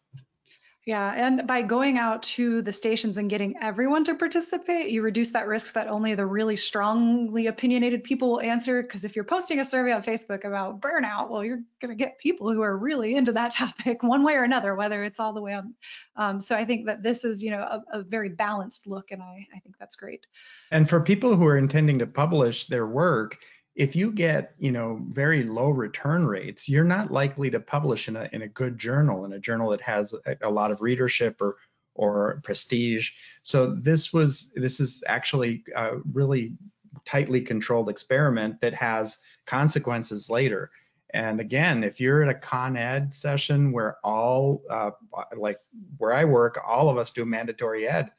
[0.85, 5.29] Yeah, and by going out to the stations and getting everyone to participate, you reduce
[5.31, 8.83] that risk that only the really strongly opinionated people will answer.
[8.83, 12.19] Because if you're posting a survey on Facebook about burnout, well, you're going to get
[12.19, 15.41] people who are really into that topic one way or another, whether it's all the
[15.41, 15.73] way on.
[16.17, 19.23] Um, so I think that this is, you know, a, a very balanced look, and
[19.23, 20.27] I, I think that's great.
[20.73, 23.37] And for people who are intending to publish their work,
[23.75, 28.17] if you get you know very low return rates you're not likely to publish in
[28.17, 31.41] a, in a good journal in a journal that has a, a lot of readership
[31.41, 31.57] or
[31.95, 33.11] or prestige.
[33.43, 36.55] So this was this is actually a really
[37.05, 40.71] tightly controlled experiment that has consequences later.
[41.15, 44.93] And again if you're at a con ed session where all uh,
[45.37, 45.59] like
[45.99, 48.11] where i work all of us do mandatory ed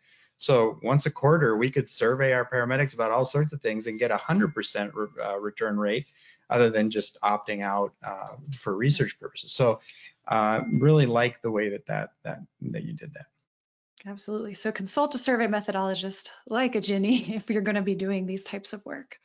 [0.43, 3.97] so once a quarter, we could survey our paramedics about all sorts of things and
[3.97, 6.11] get a 100% re uh, return rate
[6.49, 9.53] other than just opting out uh, for research purposes.
[9.53, 9.79] So
[10.27, 13.27] uh, really like the way that, that, that, that you did that.
[14.05, 14.53] Absolutely.
[14.53, 18.43] So consult a survey methodologist like a Ginny if you're going to be doing these
[18.43, 19.17] types of work.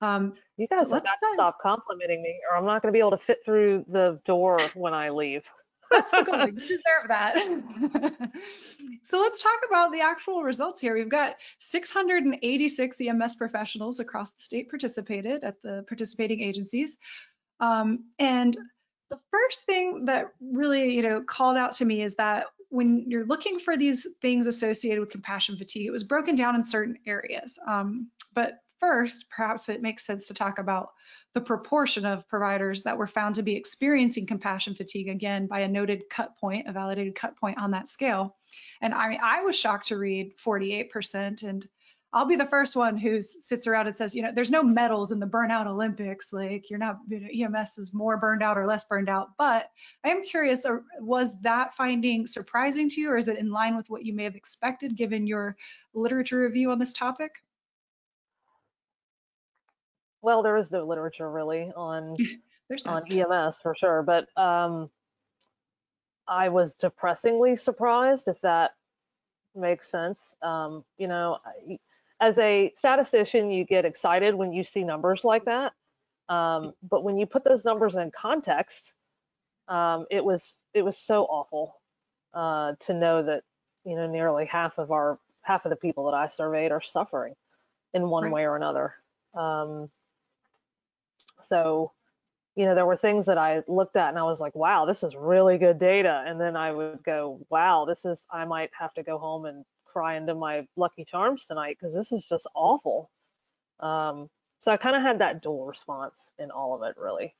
[0.00, 2.96] Um, You guys have let's got to stop complimenting me, or I'm not going to
[2.96, 5.44] be able to fit through the door when I leave.
[5.92, 6.46] That's the goal.
[6.46, 7.36] You deserve that.
[9.02, 10.94] so let's talk about the actual results here.
[10.94, 16.98] We've got 686 EMS professionals across the state participated at the participating agencies.
[17.60, 18.56] Um, and
[19.10, 23.26] the first thing that really, you know, called out to me is that when you're
[23.26, 27.58] looking for these things associated with compassion fatigue, it was broken down in certain areas.
[27.66, 30.90] Um, but first, perhaps it makes sense to talk about
[31.34, 35.68] the proportion of providers that were found to be experiencing compassion fatigue again by a
[35.68, 38.36] noted cut point, a validated cut point on that scale.
[38.82, 41.44] And I mean, I was shocked to read 48%.
[41.44, 41.66] And
[42.12, 45.12] I'll be the first one who sits around and says, you know, there's no medals
[45.12, 46.32] in the burnout Olympics.
[46.32, 49.28] Like you're not, you know, EMS is more burned out or less burned out.
[49.38, 49.70] But
[50.04, 53.76] I am curious, uh, was that finding surprising to you or is it in line
[53.76, 55.56] with what you may have expected given your
[55.94, 57.36] literature review on this topic?
[60.22, 62.16] Well, there is no literature really on
[62.86, 63.04] on.
[63.10, 64.90] EMS for sure, but um,
[66.28, 68.72] I was depressingly surprised if that
[69.54, 70.34] makes sense.
[70.42, 71.38] Um, you know,
[72.20, 75.72] as a statistician, you get excited when you see numbers like that,
[76.28, 78.92] um, but when you put those numbers in context,
[79.68, 81.76] um, it was it was so awful
[82.34, 83.44] uh, to know that
[83.84, 87.34] you know nearly half of our half of the people that I surveyed are suffering
[87.94, 88.32] in one Right.
[88.32, 88.94] way or another.
[89.34, 89.90] Um,
[91.46, 91.92] so
[92.54, 95.02] you know, there were things that I looked at and I was like, wow, this
[95.02, 96.22] is really good data.
[96.26, 99.64] And then I would go, wow, this is, I might have to go home and
[99.86, 103.10] cry into my Lucky Charms tonight because this is just awful.
[103.80, 104.28] Um,
[104.60, 107.34] so I kind of had that dual response in all of it, really.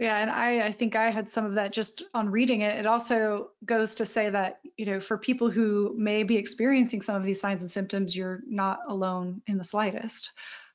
[0.00, 2.78] Yeah, and I, I think I had some of that just on reading it.
[2.78, 7.14] It also goes to say that, you know, for people who may be experiencing some
[7.14, 10.32] of these signs and symptoms, you're not alone in the slightest.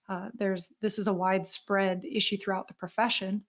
[0.09, 3.43] Uh, there's this is a widespread issue throughout the profession.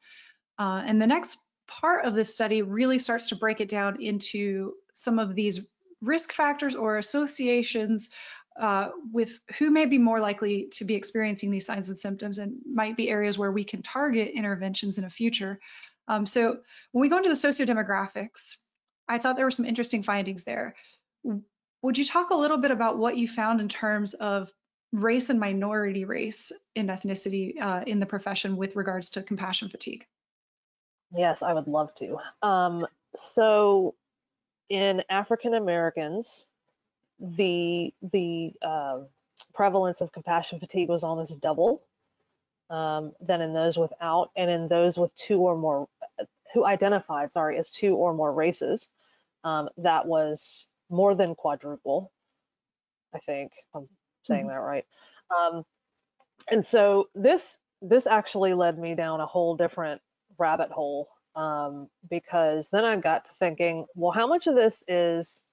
[0.59, 4.72] Uh, and the next part of this study really starts to break it down into
[4.94, 5.61] some of these
[6.00, 8.11] risk factors or associations
[8.59, 12.56] uh, with who may be more likely to be experiencing these signs and symptoms and
[12.66, 15.61] might be areas where we can target interventions in the future.
[16.09, 16.59] Um, so
[16.90, 18.56] when we go into the sociodemographics,
[19.06, 20.74] I thought there were some interesting findings there.
[21.82, 24.50] Would you talk a little bit about what you found in terms of
[24.93, 30.07] race and minority race and ethnicity uh, in the profession with regards to compassion fatigue?
[31.14, 32.18] Yes, I would love to.
[32.43, 32.86] Um,
[33.16, 33.95] so
[34.68, 36.47] in African Americans,
[37.20, 39.01] the the uh,
[39.55, 41.82] prevalence of compassion fatigue was almost double
[42.70, 45.89] um, than in those without, and in those with two or more,
[46.55, 48.89] who identified, sorry, as two or more races,
[49.45, 52.12] um, that was more than quadruple.
[53.14, 53.53] I think
[54.28, 54.84] saying that right.
[55.36, 55.64] Um,
[56.50, 60.00] and so this this actually led me down a whole different
[60.38, 65.44] rabbit hole um, because then I got to thinking, well, how much of this is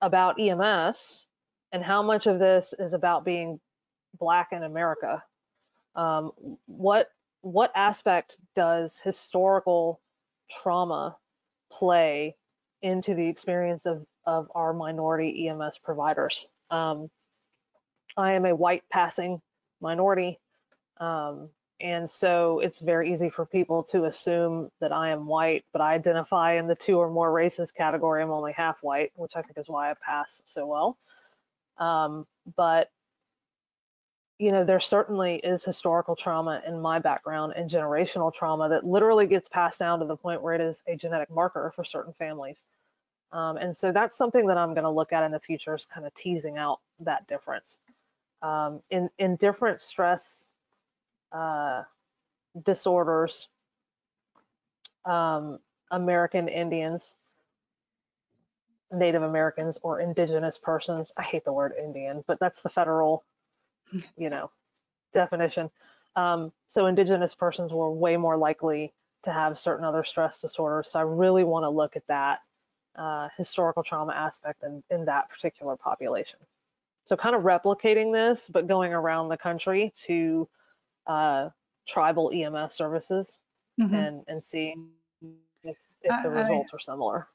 [0.00, 1.26] about EMS
[1.72, 3.60] and how much of this is about being
[4.18, 5.22] black in America?
[5.94, 6.32] Um,
[6.66, 7.08] what
[7.40, 10.00] what aspect does historical
[10.50, 11.16] trauma
[11.72, 12.36] play
[12.82, 16.46] into the experience of, of our minority EMS providers?
[16.70, 17.10] Um,
[18.18, 19.40] I am a white passing
[19.80, 20.38] minority.
[20.98, 21.50] Um,
[21.80, 25.94] and so it's very easy for people to assume that I am white, but I
[25.94, 28.20] identify in the two or more races category.
[28.20, 30.98] I'm only half white, which I think is why I pass so well.
[31.78, 32.90] Um, but
[34.40, 39.26] you know, there certainly is historical trauma in my background and generational trauma that literally
[39.26, 42.56] gets passed down to the point where it is a genetic marker for certain families.
[43.32, 45.86] Um, and so that's something that I'm going to look at in the future is
[45.86, 47.78] kind of teasing out that difference.
[48.42, 50.52] Um, in, in different stress
[51.32, 51.82] uh,
[52.64, 53.48] disorders,
[55.04, 55.58] um,
[55.90, 57.16] American Indians,
[58.92, 63.24] Native Americans, or indigenous persons, I hate the word Indian, but that's the federal,
[64.16, 64.50] you know,
[65.12, 65.70] definition.
[66.16, 68.92] Um, so indigenous persons were way more likely
[69.24, 70.90] to have certain other stress disorders.
[70.90, 72.40] So I really want to look at that
[72.96, 76.38] uh, historical trauma aspect in, in that particular population.
[77.08, 80.48] So kind of replicating this, but going around the country to
[81.06, 81.48] uh,
[81.86, 83.40] tribal EMS services
[83.80, 83.94] Mhm.
[83.94, 84.90] and, and seeing
[85.62, 87.28] if, if the I- I- results are similar.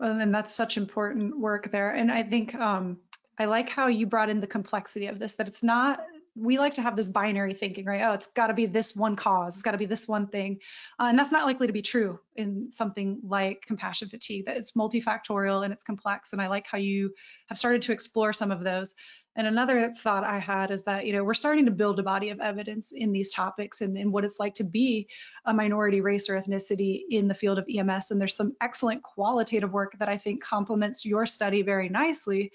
[0.00, 1.90] Well, and that's such important work there.
[1.90, 2.98] And I think um,
[3.38, 6.04] I like how you brought in the complexity of this, that it's not,
[6.34, 8.02] we like to have this binary thinking, right?
[8.02, 10.60] Oh, it's got to be this one cause, it's got to be this one thing.
[10.98, 14.72] Uh, and that's not likely to be true in something like compassion fatigue, that it's
[14.72, 16.32] multifactorial and it's complex.
[16.32, 17.12] And I like how you
[17.48, 18.94] have started to explore some of those.
[19.34, 22.28] And another thought I had is that, you know, we're starting to build a body
[22.30, 25.08] of evidence in these topics and, and what it's like to be
[25.46, 28.10] a minority race or ethnicity in the field of EMS.
[28.10, 32.52] And there's some excellent qualitative work that I think complements your study very nicely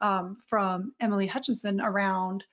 [0.00, 2.44] um, from Emily Hutchinson around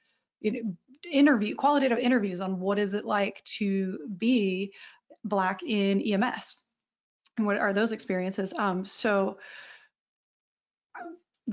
[0.42, 0.78] you know,
[1.12, 4.74] interview, qualitative interviews on what is it like to be
[5.24, 6.58] Black in EMS
[7.38, 8.54] and what are those experiences.
[8.58, 9.38] Um, so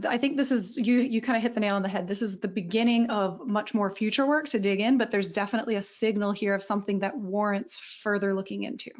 [0.08, 2.08] I think this is you you kind of hit the nail on the head.
[2.08, 5.76] This is the beginning of much more future work to dig in, but there's definitely
[5.76, 8.90] a signal here of something that warrants further looking into.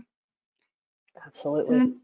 [1.26, 1.76] Absolutely.
[1.76, 1.96] And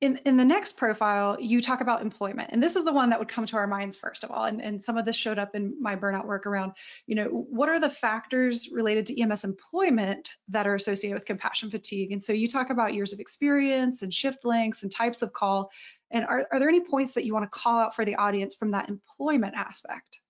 [0.00, 3.18] in, in the next profile, you talk about employment, and this is the one that
[3.18, 4.44] would come to our minds first of all.
[4.44, 6.72] And, and some of this showed up in my burnout work around,
[7.06, 11.68] you know, what are the factors related to EMS employment that are associated with compassion
[11.68, 12.12] fatigue?
[12.12, 15.72] And so you talk about years of experience and shift lengths and types of call.
[16.12, 18.54] And are, are there any points that you want to call out for the audience
[18.54, 20.20] from that employment aspect?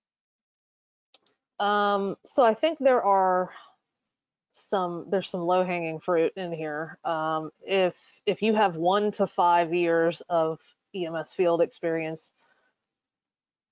[1.59, 3.51] Um, so I think there are
[4.59, 6.97] some there's some low hanging fruit in here.
[7.03, 7.95] Um, if
[8.25, 10.59] if you have one to five years of
[10.95, 12.31] EMS field experience,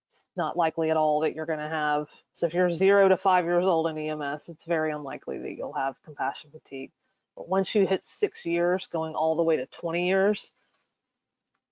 [0.09, 2.09] it's not likely at all that you're going to have.
[2.33, 5.73] So if you're zero to five years old in EMS, it's very unlikely that you'll
[5.73, 6.91] have compassion fatigue.
[7.35, 10.51] But once you hit six years, going all the way to 20 years,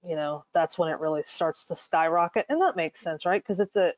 [0.03, 3.41] you know that's when it really starts to skyrocket, and that makes sense, right?
[3.41, 3.93] Because it's a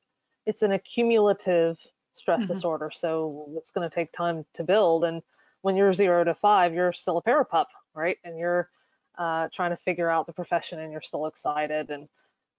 [0.46, 1.78] it's an accumulative
[2.18, 2.54] stress mm-hmm.
[2.54, 2.92] disorder.
[2.94, 5.04] So it's going to take time to build.
[5.04, 5.22] And
[5.62, 8.18] when you're zero to five, you're still a parapup, right?
[8.24, 8.70] And you're
[9.18, 11.90] uh, trying to figure out the profession and you're still excited.
[11.90, 12.08] And,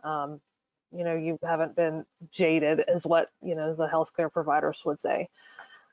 [0.04, 0.40] um,
[0.92, 5.28] you know, you haven't been jaded, is what, you know, the healthcare providers would say.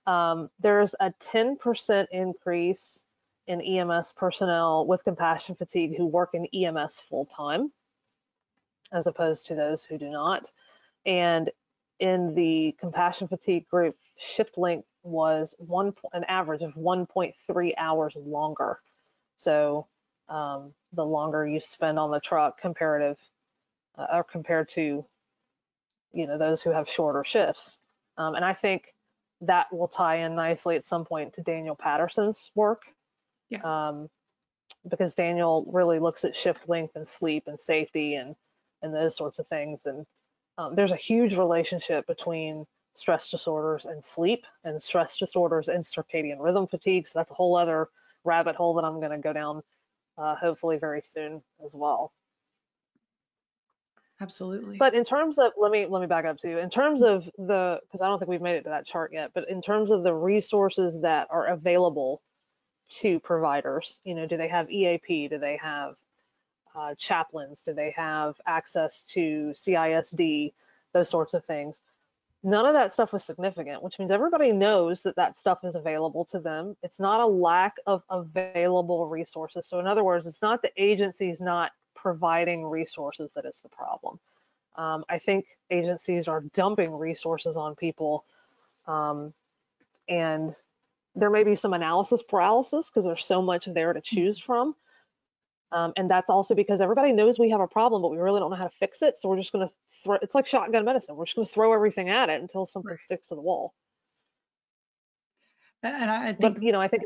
[0.08, 3.04] Um, there's a 10% increase
[3.48, 7.72] in EMS personnel with compassion fatigue who work in EMS full time,
[8.92, 10.50] as opposed to those who do not.
[11.06, 11.52] And
[12.00, 18.80] in the compassion fatigue group, shift length was one an average of 1.3 hours longer.
[19.38, 19.88] So
[20.30, 23.18] um, the longer you spend on the truck comparative
[23.98, 25.06] uh, or compared to
[26.12, 27.78] you know those who have shorter shifts.
[28.18, 28.94] Um, and I think
[29.42, 32.84] that will tie in nicely at some point to Daniel Patterson's work.
[33.50, 33.90] Yeah.
[33.90, 34.10] Um,
[34.88, 38.36] because Daniel really looks at shift length and sleep and safety and
[38.82, 39.86] and those sorts of things.
[39.86, 40.06] And
[40.58, 46.40] um, there's a huge relationship between stress disorders and sleep and stress disorders and circadian
[46.40, 47.08] rhythm fatigue.
[47.08, 47.90] So that's a whole other
[48.24, 49.62] rabbit hole that I'm going to go down
[50.18, 52.14] uh, hopefully very soon as well.
[54.22, 54.78] Absolutely.
[54.78, 56.58] But in terms of let me let me back up to you.
[56.60, 59.32] In terms of the because I don't think we've made it to that chart yet,
[59.34, 62.22] but in terms of the resources that are available
[63.02, 65.28] to providers, you know, do they have EAP?
[65.28, 65.96] Do they have
[66.76, 67.64] uh, chaplains?
[67.64, 70.54] Do they have access to CISD?
[70.94, 71.80] Those sorts of things.
[72.44, 76.26] None of that stuff was significant, which means everybody knows that that stuff is available
[76.26, 76.78] to them.
[76.84, 79.66] It's not a lack of available resources.
[79.68, 84.20] So in other words, it's not the agencies not providing resources that is the problem.
[84.76, 88.26] Um, I think agencies are dumping resources on people
[88.88, 89.34] um,
[90.08, 90.56] and
[91.16, 94.76] there may be some analysis paralysis because there's so much there to choose from.
[95.72, 98.50] Um, and that's also because everybody knows we have a problem, but we really don't
[98.50, 99.18] know how to fix it.
[99.18, 101.16] So we're just going to throw, it's like shotgun medicine.
[101.16, 103.00] We're just going to throw everything at it until something right.
[103.00, 103.74] sticks to the wall.
[105.84, 107.04] And I think, but, you know, I think,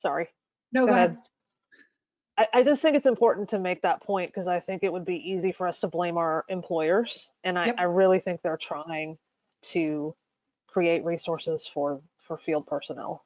[0.00, 0.28] sorry.
[0.72, 1.10] No, go, go ahead.
[1.10, 2.48] ahead.
[2.54, 5.06] I, I, just think it's important to make that point because I think it would
[5.06, 7.30] be easy for us to blame our employers.
[7.44, 7.76] And I, yep.
[7.78, 9.16] I really think they're trying
[9.68, 10.14] to
[10.66, 13.25] create resources for, for field personnel.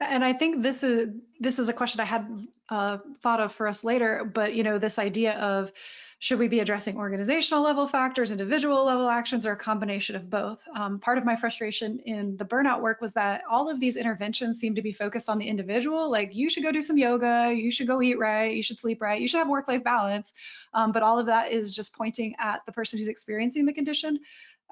[0.00, 1.08] And I think this is
[1.40, 4.78] this is a question I had uh, thought of for us later, but you know,
[4.78, 5.72] this idea of
[6.20, 10.60] should we be addressing organizational level factors, individual level actions, or a combination of both?
[10.74, 14.58] Um, part of my frustration in the burnout work was that all of these interventions
[14.58, 16.10] seem to be focused on the individual.
[16.10, 19.00] Like you should go do some yoga, you should go eat right, you should sleep
[19.00, 20.32] right, you should have work-life balance.
[20.74, 24.18] Um, but all of that is just pointing at the person who's experiencing the condition.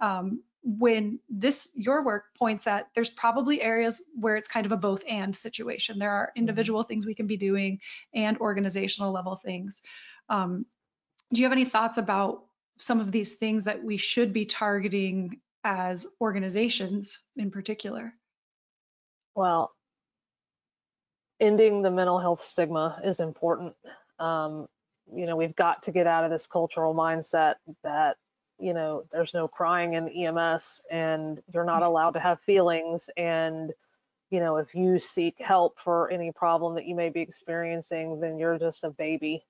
[0.03, 4.77] Um, when this your work points at there's probably areas where it's kind of a
[4.77, 6.01] both and situation.
[6.01, 6.41] There are mm-hmm.
[6.41, 7.79] individual things we can be doing
[8.13, 9.81] and organizational level things.
[10.29, 10.67] Um,
[11.33, 12.45] do you have any thoughts about
[12.81, 18.13] some of these things that we should be targeting as organizations in particular?
[19.37, 19.71] Well
[21.39, 23.75] ending the mental health stigma is important.
[24.19, 24.67] Um,
[25.15, 27.55] you know we've got to get out of this cultural mindset
[27.85, 28.17] that
[28.61, 31.87] you know there's no crying in EMS and you're not mm.
[31.87, 33.73] allowed to have feelings and
[34.31, 38.39] you know if you seek help for any problem that you may be experiencing then
[38.39, 39.45] you're just a baby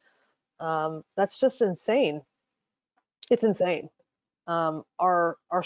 [0.60, 2.22] um, that's just insane
[3.30, 3.90] it's insane
[4.48, 5.64] Um, our, our,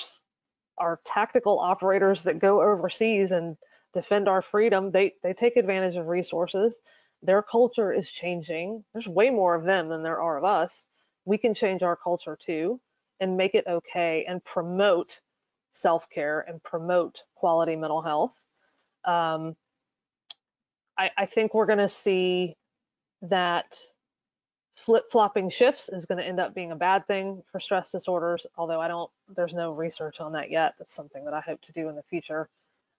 [0.78, 3.56] our tactical operators that go overseas and
[3.94, 6.78] defend our freedom, they, they take advantage of resources.
[7.22, 8.84] Their culture is changing.
[8.94, 10.86] There's way more of them than there are of us.
[11.26, 12.80] We can change our culture too
[13.20, 15.20] and make it okay and promote
[15.72, 18.40] self-care and promote quality mental health.
[19.04, 19.56] Um,
[20.98, 22.56] I, I think we're going to see
[23.22, 23.78] that
[24.84, 28.80] flip-flopping shifts is going to end up being a bad thing for stress disorders although
[28.80, 30.72] i don't there's no research on that yet.
[30.78, 32.48] That's something that i hope to do in the future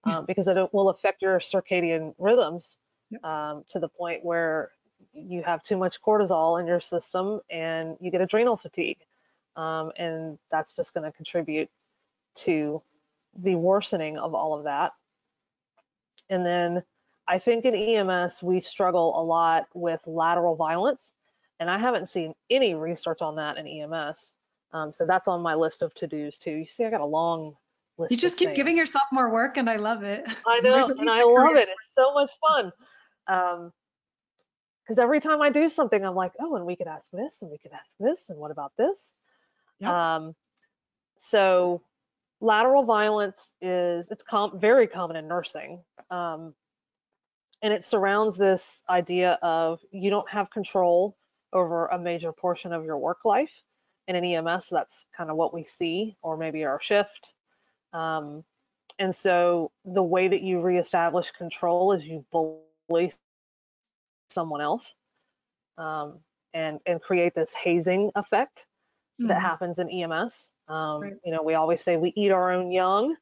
[0.04, 2.78] um, because it will affect your circadian rhythms
[3.24, 4.72] um, to the point where
[5.14, 9.00] you have too much cortisol in your system and you get adrenal fatigue
[9.56, 11.70] um, and that's just going to contribute
[12.36, 12.82] to
[13.38, 14.92] the worsening of all of that
[16.30, 16.84] and then
[17.28, 21.14] i think in ems we struggle a lot with lateral violence
[21.62, 24.34] and I haven't seen any research on that in EMS.
[24.74, 26.52] Um, so that's on my list of to-dos too.
[26.52, 27.56] You see, I got a long
[28.00, 28.12] list.
[28.12, 28.56] You just keep things.
[28.56, 30.26] giving yourself more work and I love it.
[30.48, 31.70] I know, and I love it.
[31.70, 32.72] It's so much fun.
[33.28, 33.72] Um,
[34.84, 37.52] because every time I do something, I'm like, oh, and we could ask this, and
[37.52, 39.14] we could ask this, and what about this?
[39.82, 39.90] Yep.
[39.90, 40.36] Um,
[41.18, 41.82] so
[42.40, 46.54] lateral violence is it's com- very common in nursing, um,
[47.62, 51.16] and it surrounds this idea of you don't have control
[51.54, 53.64] over a major portion of your work life.
[54.08, 57.34] In an EMS, that's kind of what we see, or maybe our shift.
[57.94, 58.44] Um,
[58.98, 63.14] and so the way that you reestablish control is you bully
[64.30, 64.96] someone else
[65.78, 66.20] um,
[66.54, 68.66] and, and create this hazing effect
[69.20, 69.42] that Mhm.
[69.42, 70.52] happens in EMS.
[70.68, 71.14] Um, Right.
[71.24, 73.16] You know, we always say we eat our own young.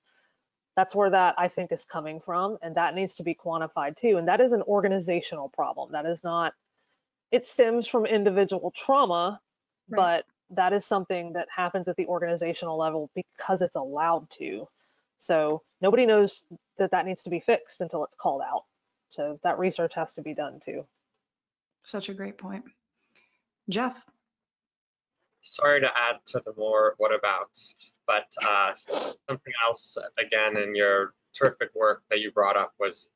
[0.76, 4.18] That's where that I think is coming from, and that needs to be quantified too.
[4.18, 5.92] And that is an organizational problem.
[5.92, 6.54] That is not.
[7.32, 9.42] It stems from individual trauma,
[9.90, 10.24] Right.
[10.26, 14.68] but that is something that happens at the organizational level because it's allowed to.
[15.18, 16.44] So nobody knows
[16.78, 18.66] that that needs to be fixed until it's called out.
[19.12, 20.88] So that research has to be done too.
[21.84, 22.66] Such a great point.
[23.70, 24.04] Jeff,
[25.42, 27.76] sorry to add to the more whatabouts,
[28.08, 33.10] but uh, something else again in your terrific work that you brought up was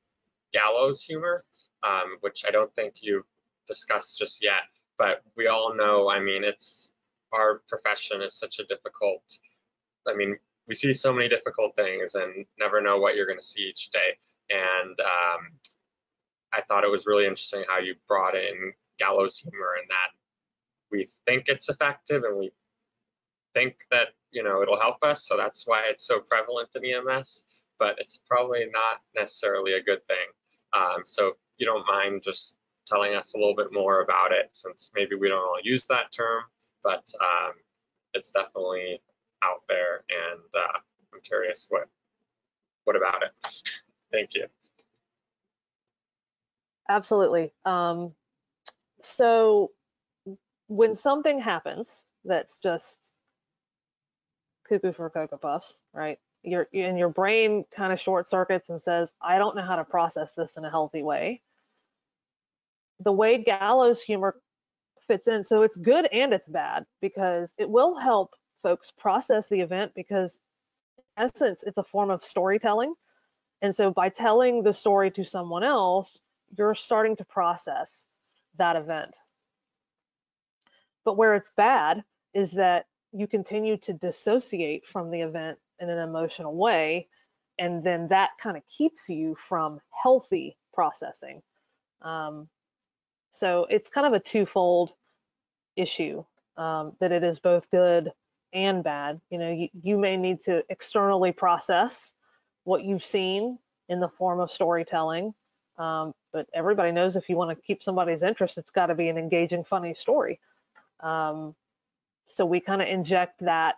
[0.54, 1.46] gallows humor,
[1.84, 3.26] um, which I don't think you've
[3.68, 4.64] discussed just yet.
[4.98, 6.94] But we all know, I mean, it's
[7.34, 9.24] our profession is such a difficult.
[10.08, 13.46] I mean, we see so many difficult things and never know what you're going to
[13.46, 14.18] see each day.
[14.50, 15.52] And um,
[16.54, 20.12] I thought it was really interesting how you brought in gallows humor and that
[20.94, 22.52] we think it's effective and we
[23.54, 27.44] think that you know it'll help us so that's why it's so prevalent in ems
[27.80, 30.28] but it's probably not necessarily a good thing.
[30.74, 32.56] Um, so if you don't mind just
[32.88, 36.12] telling us a little bit more about it since maybe we don't all use that
[36.12, 36.44] term
[36.84, 37.54] but um,
[38.14, 39.02] it's definitely
[39.44, 40.80] out there and uh,
[41.14, 41.88] i'm curious what
[42.84, 43.32] what about it?
[44.12, 44.48] Thank you.
[46.89, 47.54] Absolutely.
[47.66, 48.14] Um,
[49.02, 49.72] so
[50.68, 52.99] when something happens that's just
[54.68, 56.20] cuckoo for cocoa puffs, right?
[56.43, 59.84] Your and your brain kind of short circuits and says, "I don't know how to
[59.86, 61.41] process this in a healthy way."
[62.99, 64.41] The way gallows humor
[65.07, 69.61] fits in, so it's good and it's bad because it will help folks process the
[69.61, 70.39] event because,
[70.97, 72.95] in essence, it's a form of storytelling.
[73.61, 76.22] And so by telling the story to someone else,
[76.57, 78.07] you're starting to process
[78.55, 79.16] that event.
[81.06, 85.99] But where it's bad is that you continue to dissociate from the event in an
[85.99, 87.08] emotional way,
[87.60, 91.41] and then that kind of keeps you from healthy processing.
[92.01, 92.47] Um,
[93.32, 94.91] so it's kind of a twofold
[95.76, 96.24] issue
[96.58, 98.12] um, that it is both good
[98.54, 99.20] and bad.
[99.30, 102.14] You know, you, you may need to externally process
[102.64, 103.58] what you've seen
[103.89, 105.34] in the form of storytelling.
[105.78, 109.10] Um, but everybody knows if you want to keep somebody's interest, it's got to be
[109.10, 110.39] an engaging, funny story.
[111.04, 111.56] Um,
[112.30, 113.76] so we kind of inject that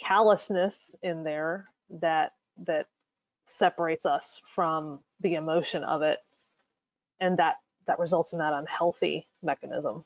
[0.00, 2.32] callousness in there that
[2.66, 2.88] that
[3.46, 6.18] separates us from the emotion of it,
[7.20, 10.04] and that that results in that unhealthy mechanism.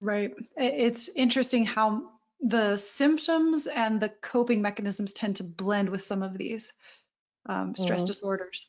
[0.00, 0.34] right.
[0.56, 6.36] It's interesting how the symptoms and the coping mechanisms tend to blend with some of
[6.36, 6.72] these
[7.46, 8.06] um, stress Mhm.
[8.06, 8.68] disorders.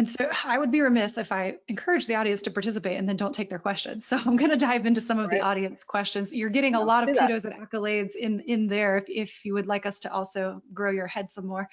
[0.00, 3.16] And so I would be remiss if I encourage the audience to participate and then
[3.16, 4.06] don't take their questions.
[4.10, 6.32] So I'm going to dive into some of the audience questions.
[6.32, 7.28] You're getting a lot of do that.
[7.28, 10.90] kudos and accolades in in there if, if you would like us to also grow
[10.90, 11.68] your head some more.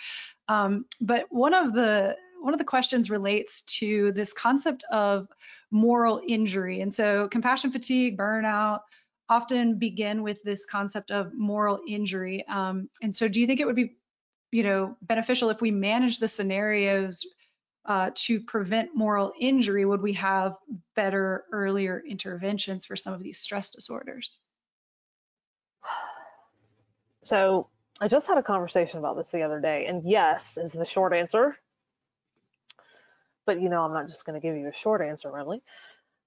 [0.49, 5.29] Um, but one of the one of the questions relates to this concept of
[5.71, 6.81] moral injury.
[6.81, 8.81] And so compassion fatigue, burnout,
[9.29, 12.45] often begin with this concept of moral injury.
[12.49, 13.95] Um, and so do you think it would be,
[14.51, 17.25] you know, beneficial if we manage the scenarios
[17.87, 19.85] uh, to prevent moral injury?
[19.85, 20.57] Would we have
[20.95, 24.37] better earlier interventions for some of these stress disorders?
[27.23, 27.69] So
[27.99, 31.13] I just had a conversation about this the other day, and yes is the short
[31.13, 31.57] answer.
[33.45, 35.61] But you know, I'm not just going to give you a short answer, really.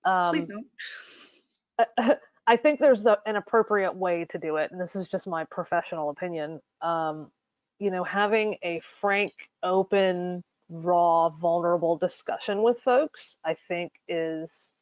[0.04, 2.18] Um, Please don't.
[2.46, 5.44] I think there's the, an appropriate way to do it, and this is just my
[5.44, 6.60] professional opinion.
[6.80, 7.30] Um,
[7.78, 9.32] you know, having a frank,
[9.62, 14.72] open, raw, vulnerable discussion with folks, I think, is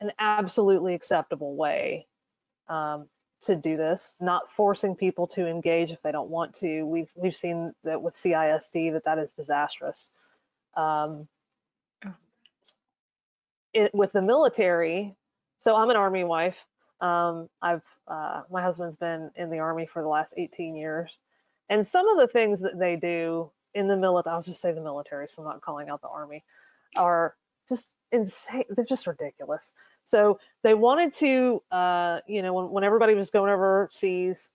[0.00, 2.06] an absolutely acceptable way
[2.68, 3.08] um,
[3.42, 4.14] to do this.
[4.20, 6.84] Not forcing people to engage if they don't want to.
[6.84, 10.08] We've we've seen that with CISD that that is disastrous.
[10.76, 11.28] Um,
[12.04, 12.14] Oh.
[13.72, 15.16] it, with the military,
[15.58, 16.66] so I'm an army wife.
[17.00, 21.18] Um, I've uh, my husband's been in the army for the last 18 years,
[21.68, 24.80] and some of the things that they do in the military, I'll just say the
[24.80, 26.44] military, so I'm not calling out the army,
[26.96, 27.34] are
[27.68, 28.64] just insane.
[28.70, 29.72] They're just ridiculous.
[30.06, 34.50] So they wanted to, uh, you know, when, when everybody was going overseas,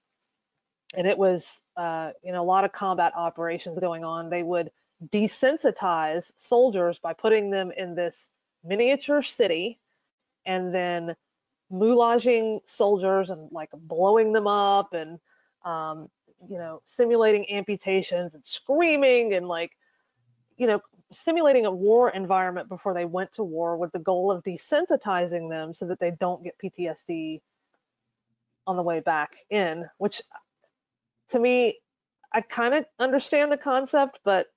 [0.95, 4.71] and it was, uh, you know, a lot of combat operations going on, they would
[5.07, 8.31] desensitize soldiers by putting them in this
[8.63, 9.79] miniature city
[10.45, 11.15] and then
[11.71, 15.19] moulaging soldiers and like blowing them up and
[15.63, 16.09] um,
[16.47, 19.71] you know simulating amputations and screaming and like
[20.57, 20.79] you know
[21.11, 25.73] simulating a war environment before they went to war with the goal of desensitizing them
[25.73, 27.41] so that they don't get PTSD
[28.67, 30.21] on the way back in which
[31.29, 31.79] to me
[32.31, 34.47] I kind of understand the concept but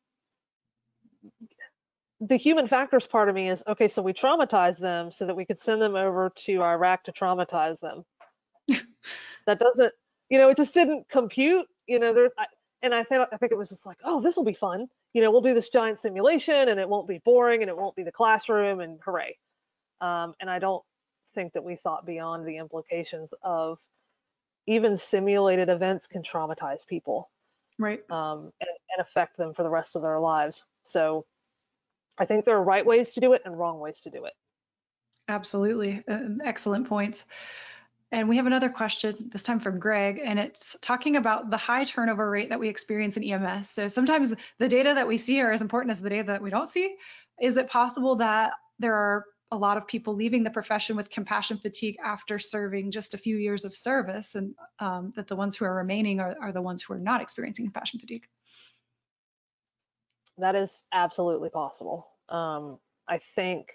[2.20, 5.44] the human factors part of me is okay so we traumatize them so that we
[5.44, 8.04] could send them over to iraq to traumatize them.
[9.46, 9.92] That doesn't
[10.28, 12.46] you know it just didn't compute you know there I,
[12.82, 15.22] and i think i think it was just like oh this will be fun you
[15.22, 18.02] know we'll do this giant simulation and it won't be boring and it won't be
[18.02, 19.36] the classroom and hooray
[20.00, 20.82] um, and i don't
[21.34, 23.78] think that we thought beyond the implications of
[24.66, 27.30] even simulated events can traumatize people
[27.78, 28.02] Right.
[28.10, 31.24] um, and, and affect them for the rest of their lives so
[32.18, 34.32] I think there are right ways to do it and wrong ways to do it.
[35.28, 36.02] Absolutely.
[36.06, 37.24] Uh, excellent points.
[38.12, 41.84] And we have another question, this time from Greg, and it's talking about the high
[41.84, 43.70] turnover rate that we experience in EMS.
[43.70, 46.50] So sometimes the data that we see are as important as the data that we
[46.50, 46.94] don't see.
[47.40, 51.56] Is it possible that there are a lot of people leaving the profession with compassion
[51.56, 55.64] fatigue after serving just a few years of service, and um, that the ones who
[55.64, 58.26] are remaining are, are the ones who are not experiencing compassion fatigue?
[60.36, 62.08] That is absolutely possible.
[62.28, 63.68] Um, I think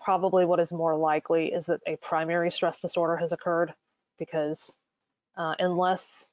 [0.00, 3.72] probably what is more likely is that a primary stress disorder has occurred
[4.18, 4.76] because
[5.36, 6.30] uh, unless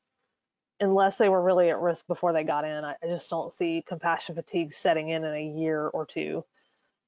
[0.80, 3.82] unless they were really at risk before they got in, I, I, just don't see
[3.88, 6.44] compassion fatigue setting in in a year or two.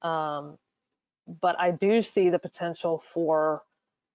[0.00, 0.56] Um,
[1.40, 3.62] but I do see the potential for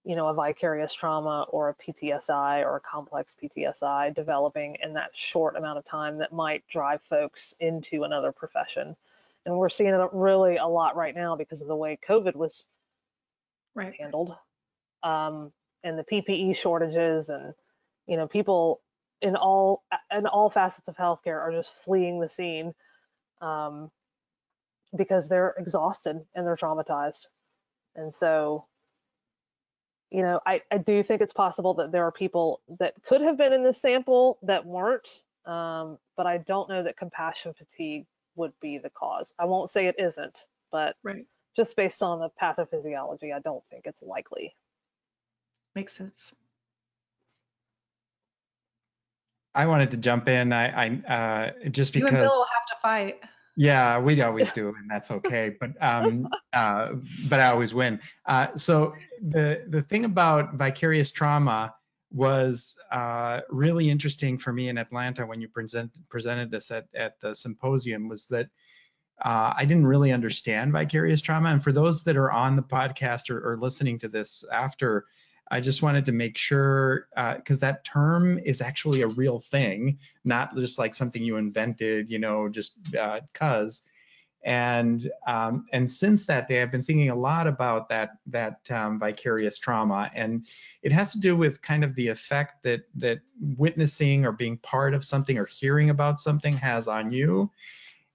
[0.06, 5.16] you know, a vicarious trauma or a PTSI or a complex PTSI developing in that
[5.16, 8.96] short amount of time that might drive folks into another profession.
[9.46, 12.68] And we're seeing it really a lot right now because of the way COVID was
[13.76, 13.94] right.
[14.00, 14.36] handled
[15.04, 15.52] um,
[15.84, 17.54] and the PPE shortages and,
[18.08, 18.82] you know, people
[19.22, 19.84] in all
[20.16, 22.74] in all facets of healthcare are just fleeing the scene
[23.42, 23.90] um,
[24.96, 27.26] because they're exhausted and they're traumatized.
[27.96, 28.66] And so
[30.14, 33.36] you know, I, I do think it's possible that there are people that could have
[33.36, 35.10] been in this sample that weren't,
[35.46, 38.06] um, but I don't know that compassion fatigue
[38.36, 39.34] would be the cause.
[39.40, 41.26] I won't say it isn't, but right.
[41.56, 44.56] just based on the pathophysiology, I don't think it's likely.
[45.76, 46.34] Makes sense.
[49.56, 50.52] I wanted to jump in.
[50.52, 53.20] I, I uh, just because you and Bill will have to fight.
[53.56, 55.56] Yeah, we always do, and that's okay.
[55.60, 56.94] But um, uh,
[57.30, 58.00] but I always win.
[58.26, 61.74] Uh, so the the thing about vicarious trauma
[62.14, 67.20] was uh, really interesting for me in Atlanta when you present, presented this at, at
[67.20, 68.50] the symposium was that
[69.24, 71.50] uh, I didn't really understand vicarious trauma.
[71.50, 75.06] And for those that are on the podcast or, or listening to this after,
[75.52, 79.98] I just wanted to make sure because uh, that term is actually a real thing,
[80.24, 83.84] not just like something you invented, you know, just uh, cause.
[84.44, 89.00] And um, and since that day, I've been thinking a lot about that that um,
[89.00, 90.46] vicarious trauma, and
[90.82, 93.20] it has to do with kind of the effect that that
[93.58, 97.50] witnessing or being part of something or hearing about something has on you.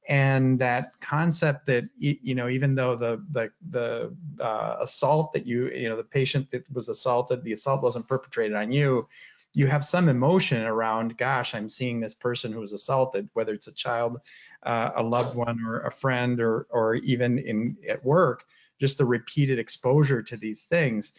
[0.08, 5.68] and that concept that you know even though the the the uh, assault that you
[5.70, 9.06] you know the patient that was assaulted the assault wasn't perpetrated on you
[9.54, 13.68] you have some emotion around gosh i'm seeing this person who was assaulted whether it's
[13.68, 14.20] a child
[14.62, 18.44] uh, a loved one or a friend or or even in at work
[18.78, 21.12] just the repeated exposure to these things.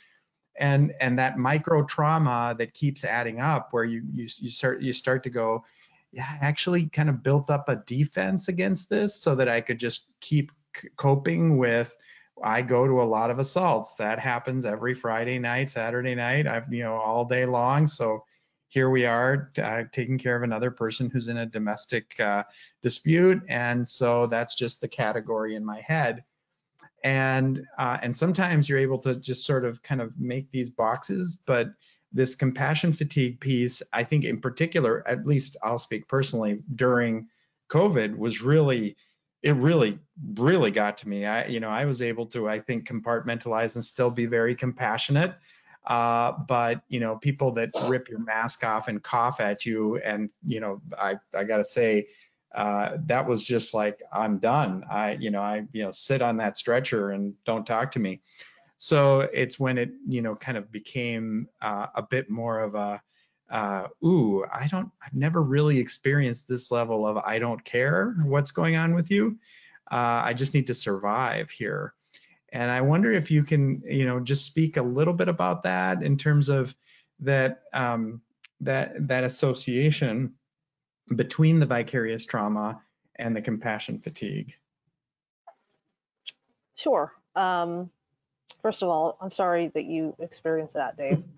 [0.57, 4.91] And and that micro trauma that keeps adding up where you you, you start you
[4.91, 5.63] start to go
[6.11, 9.79] yeah, I actually kind of built up a defense against this so that I could
[9.79, 10.51] just keep
[10.97, 11.95] coping with
[12.43, 13.95] I go to a lot of assaults.
[13.95, 16.47] That happens every Friday night, Saturday night.
[16.47, 17.87] I've, you know, all day long.
[17.87, 18.23] So
[18.67, 22.43] here we are uh, taking care of another person who's in a domestic uh,
[22.81, 23.41] dispute.
[23.49, 26.23] And so that's just the category in my head.
[27.03, 31.37] And uh, and sometimes you're able to just sort of kind of make these boxes,
[31.45, 31.69] but
[32.11, 37.27] this compassion fatigue piece, I think in particular, at least I'll speak personally, during
[37.71, 38.97] COVID was really,
[39.41, 39.99] it really,
[40.35, 41.25] really got to me.
[41.25, 45.35] I, you know, I was able to, I think, compartmentalize and still be very compassionate.
[45.87, 50.29] Uh, but you know, people that rip your mask off and cough at you, and
[50.45, 52.07] you know, I, I gotta say,
[52.53, 54.83] uh, that was just like, I'm done.
[54.89, 58.21] I, you know, I, you know, sit on that stretcher and don't talk to me.
[58.77, 63.01] So it's when it, you know, kind of became uh, a bit more of a,
[63.49, 68.51] uh, ooh, I don't, I've never really experienced this level of I don't care what's
[68.51, 69.37] going on with you.
[69.91, 71.93] Uh, I just need to survive here.
[72.51, 76.03] And I wonder if you can, you know, just speak a little bit about that
[76.03, 76.75] in terms of
[77.19, 78.21] that um,
[78.61, 80.33] that that association
[81.15, 82.81] between the vicarious trauma
[83.15, 84.55] and the compassion fatigue.
[86.75, 87.11] Sure.
[87.35, 87.89] Um,
[88.61, 91.23] first of all, I'm sorry that you experienced that, Dave.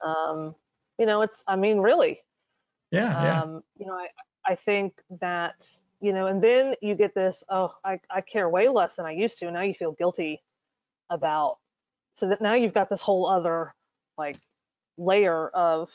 [0.00, 0.54] Um,
[0.98, 2.20] you know, it's, I mean, really.
[2.90, 3.42] Yeah, yeah.
[3.42, 4.08] Um, you know, I,
[4.46, 5.66] I think that,
[6.00, 9.12] you know, and then you get this, oh, I, I care way less than I
[9.12, 9.50] used to.
[9.50, 10.42] Now you feel guilty
[11.10, 11.58] about,
[12.16, 13.74] so that now you've got this whole other
[14.16, 14.36] like
[14.96, 15.90] layer of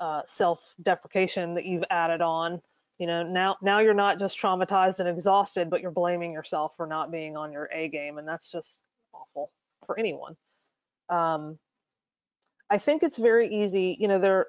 [0.00, 2.60] uh, self-deprecation that you've added on.
[2.98, 6.86] You know, now now you're not just traumatized and exhausted, but you're blaming yourself for
[6.86, 8.82] not being on your A game, and that's just
[9.14, 9.52] awful
[9.86, 10.36] for anyone.
[11.08, 11.58] Um,
[12.70, 13.96] I think it's very easy.
[13.98, 14.46] You know, there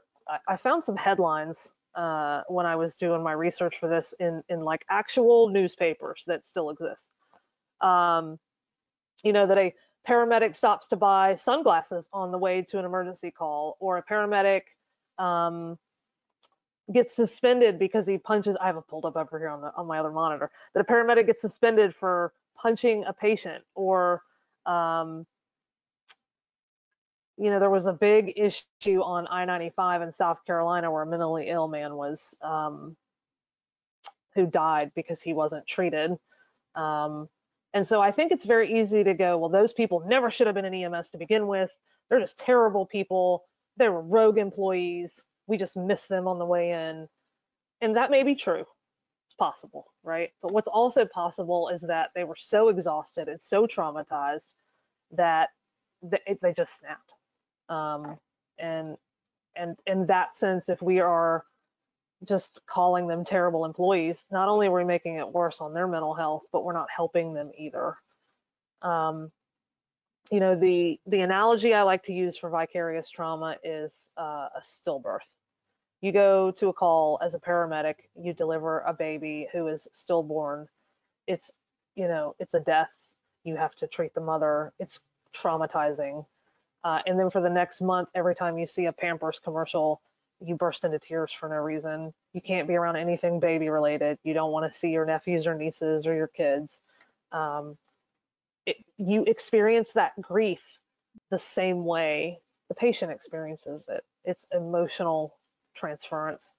[0.48, 4.62] I, found some headlines uh, when I was doing my research for this in in
[4.62, 7.08] like actual newspapers that still exist.
[7.82, 8.40] Um,
[9.24, 9.74] you know that a
[10.08, 14.62] paramedic stops to buy sunglasses on the way to an emergency call, or a paramedic
[15.18, 15.78] um,
[16.94, 18.56] gets suspended because he punches.
[18.60, 20.52] I have it pulled up over here on the on my other monitor.
[20.74, 24.22] That a paramedic gets suspended for punching a patient, or
[24.66, 25.26] um,
[27.40, 31.48] you know, there was a big issue on I-95 in South Carolina where a mentally
[31.48, 32.98] ill man was um,
[34.36, 36.18] who died because he wasn't treated.
[36.76, 37.30] Um,
[37.74, 40.54] and so I think it's very easy to go, well, those people never should have
[40.54, 41.72] been in EMS to begin with.
[42.10, 43.46] They're just terrible people.
[43.78, 45.24] They were rogue employees.
[45.48, 47.08] We just missed them on the way in.
[47.80, 48.66] And that may be true.
[49.28, 50.32] It's possible, right?
[50.42, 54.50] But what's also possible is that they were so exhausted and so traumatized
[55.12, 55.50] that
[56.02, 57.14] they just snapped.
[57.70, 58.18] Um,
[58.58, 58.98] and
[59.56, 61.44] and in that sense, if we are
[62.26, 66.14] just calling them terrible employees, not only are we making it worse on their mental
[66.14, 67.96] health, but we're not helping them either.
[68.82, 69.32] Um,
[70.32, 74.62] you know, the the analogy I like to use for vicarious trauma is uh, a
[74.64, 75.20] stillbirth.
[76.02, 80.68] You go to a call as a paramedic, you deliver a baby who is stillborn.
[81.28, 81.52] It's,
[81.96, 82.94] you know, it's a death.
[83.44, 84.72] You have to treat the mother.
[84.80, 85.00] It's
[85.36, 86.26] traumatizing.
[86.84, 90.02] Uh, and then for the next month, every time you see a Pampers commercial,
[90.42, 92.14] you burst into tears for no reason.
[92.34, 94.18] You can't be around anything baby related.
[94.24, 96.82] You don't want to see your nephews or nieces or your kids.
[97.32, 97.78] Um,
[98.66, 100.64] it, you experience that grief
[101.30, 104.04] the same way the patient experiences it.
[104.24, 105.36] It's emotional
[105.76, 106.54] transference,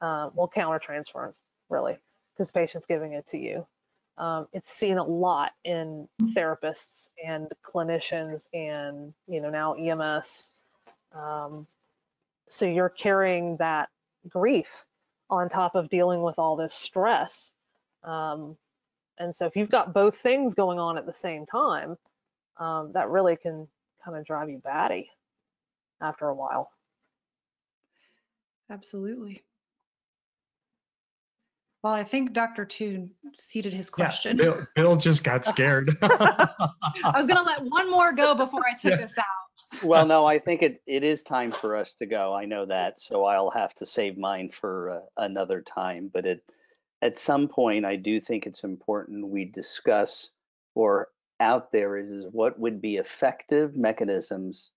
[0.00, 1.98] uh, well, counter transference, really,
[2.32, 3.66] because the patient's giving it to you.
[4.18, 10.50] Um, it's seen a lot in therapists and clinicians and you know now EMS.
[11.12, 11.66] Um,
[12.48, 13.88] so you're carrying that
[14.28, 14.84] grief
[15.30, 17.50] on top of dealing with all this stress.
[18.04, 18.56] Um,
[19.18, 21.96] and so if you've got both things going on at the same time,
[22.58, 23.68] um, that really can
[24.04, 25.10] kind of drive you batty
[26.00, 26.70] after a while.
[28.70, 29.42] Absolutely.
[31.82, 32.64] Well, I think Dr.
[32.64, 34.36] Toon seated his Yeah, question.
[34.36, 35.96] Bill, Bill just got scared.
[36.02, 38.96] I was going to let one more go before I took Yeah.
[38.98, 39.82] this out.
[39.82, 42.34] Well, no, I think it, it is time for us to go.
[42.34, 46.10] I know that, so I'll have to save mine for uh, another time.
[46.12, 46.44] But it
[47.00, 50.30] at some point, I do think it's important we discuss
[50.74, 51.08] or
[51.40, 54.70] out there is, is what would be effective mechanisms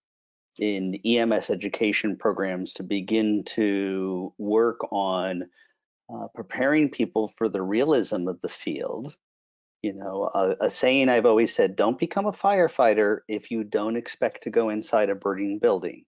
[0.57, 5.43] in EMS education programs to begin to work on
[6.13, 9.15] uh, preparing people for the realism of the field.
[9.81, 13.97] You know, a, a saying I've always said, don't become a firefighter if you don't
[13.97, 16.05] expect to go inside a burning building.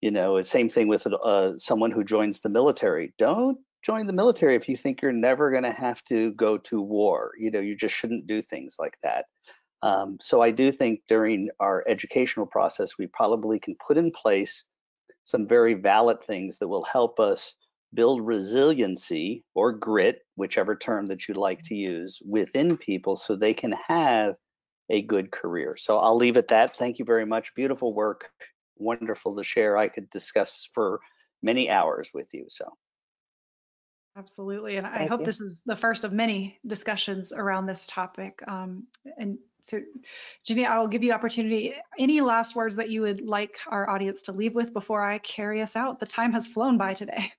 [0.00, 3.14] You know, same thing with uh, someone who joins the military.
[3.18, 6.80] Don't join the military if you think you're never going to have to go to
[6.80, 7.32] war.
[7.38, 9.24] You know, you just shouldn't do things like that.
[9.82, 14.64] Um, so I do think during our educational process, we probably can put in place
[15.24, 17.54] some very valid things that will help us
[17.94, 23.54] build resiliency or grit, whichever term that you like to use, within people so they
[23.54, 24.34] can have
[24.90, 25.76] a good career.
[25.76, 26.76] So I'll leave it at that.
[26.76, 27.54] Thank you very much.
[27.54, 28.28] Beautiful work.
[28.76, 29.76] Wonderful to share.
[29.76, 31.00] I could discuss for
[31.42, 32.46] many hours with you.
[32.48, 32.66] So
[34.18, 34.76] Absolutely.
[34.76, 35.26] And I hope you.
[35.26, 38.42] this is the first of many discussions around this topic.
[38.48, 39.80] Um, and so,
[40.44, 41.74] Ginny, I will give you opportunity.
[41.96, 45.62] Any last words that you would like our audience to leave with before I carry
[45.62, 46.00] us out?
[46.00, 47.32] The time has flown by today.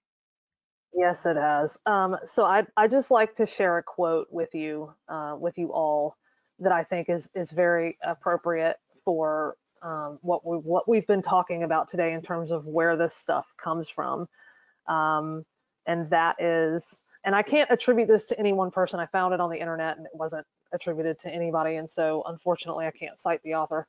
[0.93, 1.77] Yes, it has.
[1.85, 5.71] Um, so I I just like to share a quote with you, uh, with you
[5.71, 6.17] all,
[6.59, 11.63] that I think is is very appropriate for um, what we what we've been talking
[11.63, 14.27] about today in terms of where this stuff comes from,
[14.87, 15.45] um,
[15.87, 18.99] and that is, and I can't attribute this to any one person.
[18.99, 22.87] I found it on the internet and it wasn't attributed to anybody, and so unfortunately
[22.87, 23.87] I can't cite the author,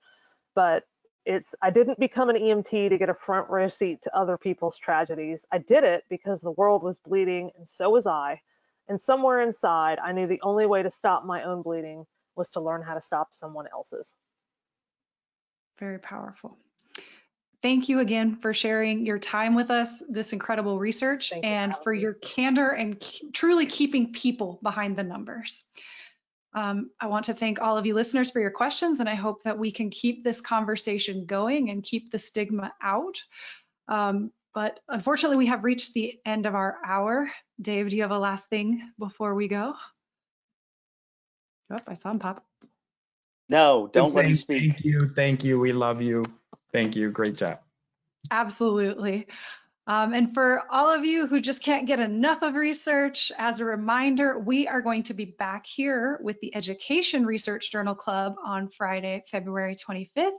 [0.54, 0.84] but
[1.24, 4.78] it's I didn't become an EMT to get a front row seat to other people's
[4.78, 5.46] tragedies.
[5.52, 8.40] I did it because the world was bleeding and so was I.
[8.88, 12.06] And somewhere inside, I knew the only way to stop my own bleeding
[12.36, 14.14] was to learn how to stop someone else's.
[15.78, 16.58] Very powerful.
[17.62, 21.76] Thank you again for sharing your time with us, this incredible research, Thank you, and
[21.84, 23.04] for your candor and
[23.34, 25.62] truly keeping people behind the numbers.
[26.52, 29.44] Um, I want to thank all of you listeners for your questions, and I hope
[29.44, 33.22] that we can keep this conversation going and keep the stigma out.
[33.88, 37.30] Um, but unfortunately, we have reached the end of our hour.
[37.60, 39.74] Dave, do you have a last thing before we go?
[41.70, 42.44] Oh, I saw him pop.
[43.48, 44.60] no, don't Just let me speak.
[44.60, 45.60] Thank you, thank you.
[45.60, 46.24] We love you.
[46.72, 47.10] Thank you.
[47.10, 47.60] Great job.
[48.30, 49.28] Absolutely.
[49.90, 53.64] Um, and for all of you who just can't get enough of research, as a
[53.64, 58.68] reminder, we are going to be back here with the Education Research Journal Club on
[58.68, 60.36] Friday, February 25th.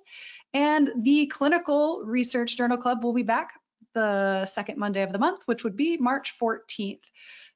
[0.53, 3.51] And the Clinical Research Journal Club will be back
[3.93, 7.03] the second Monday of the month, which would be March 14th.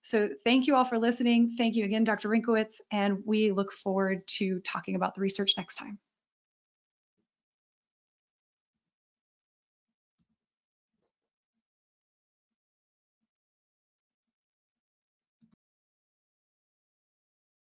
[0.01, 1.51] So thank you all for listening.
[1.57, 2.27] Thank you again, Dr.
[2.27, 5.97] Renkiewicz, and we look forward to talking about the research next time.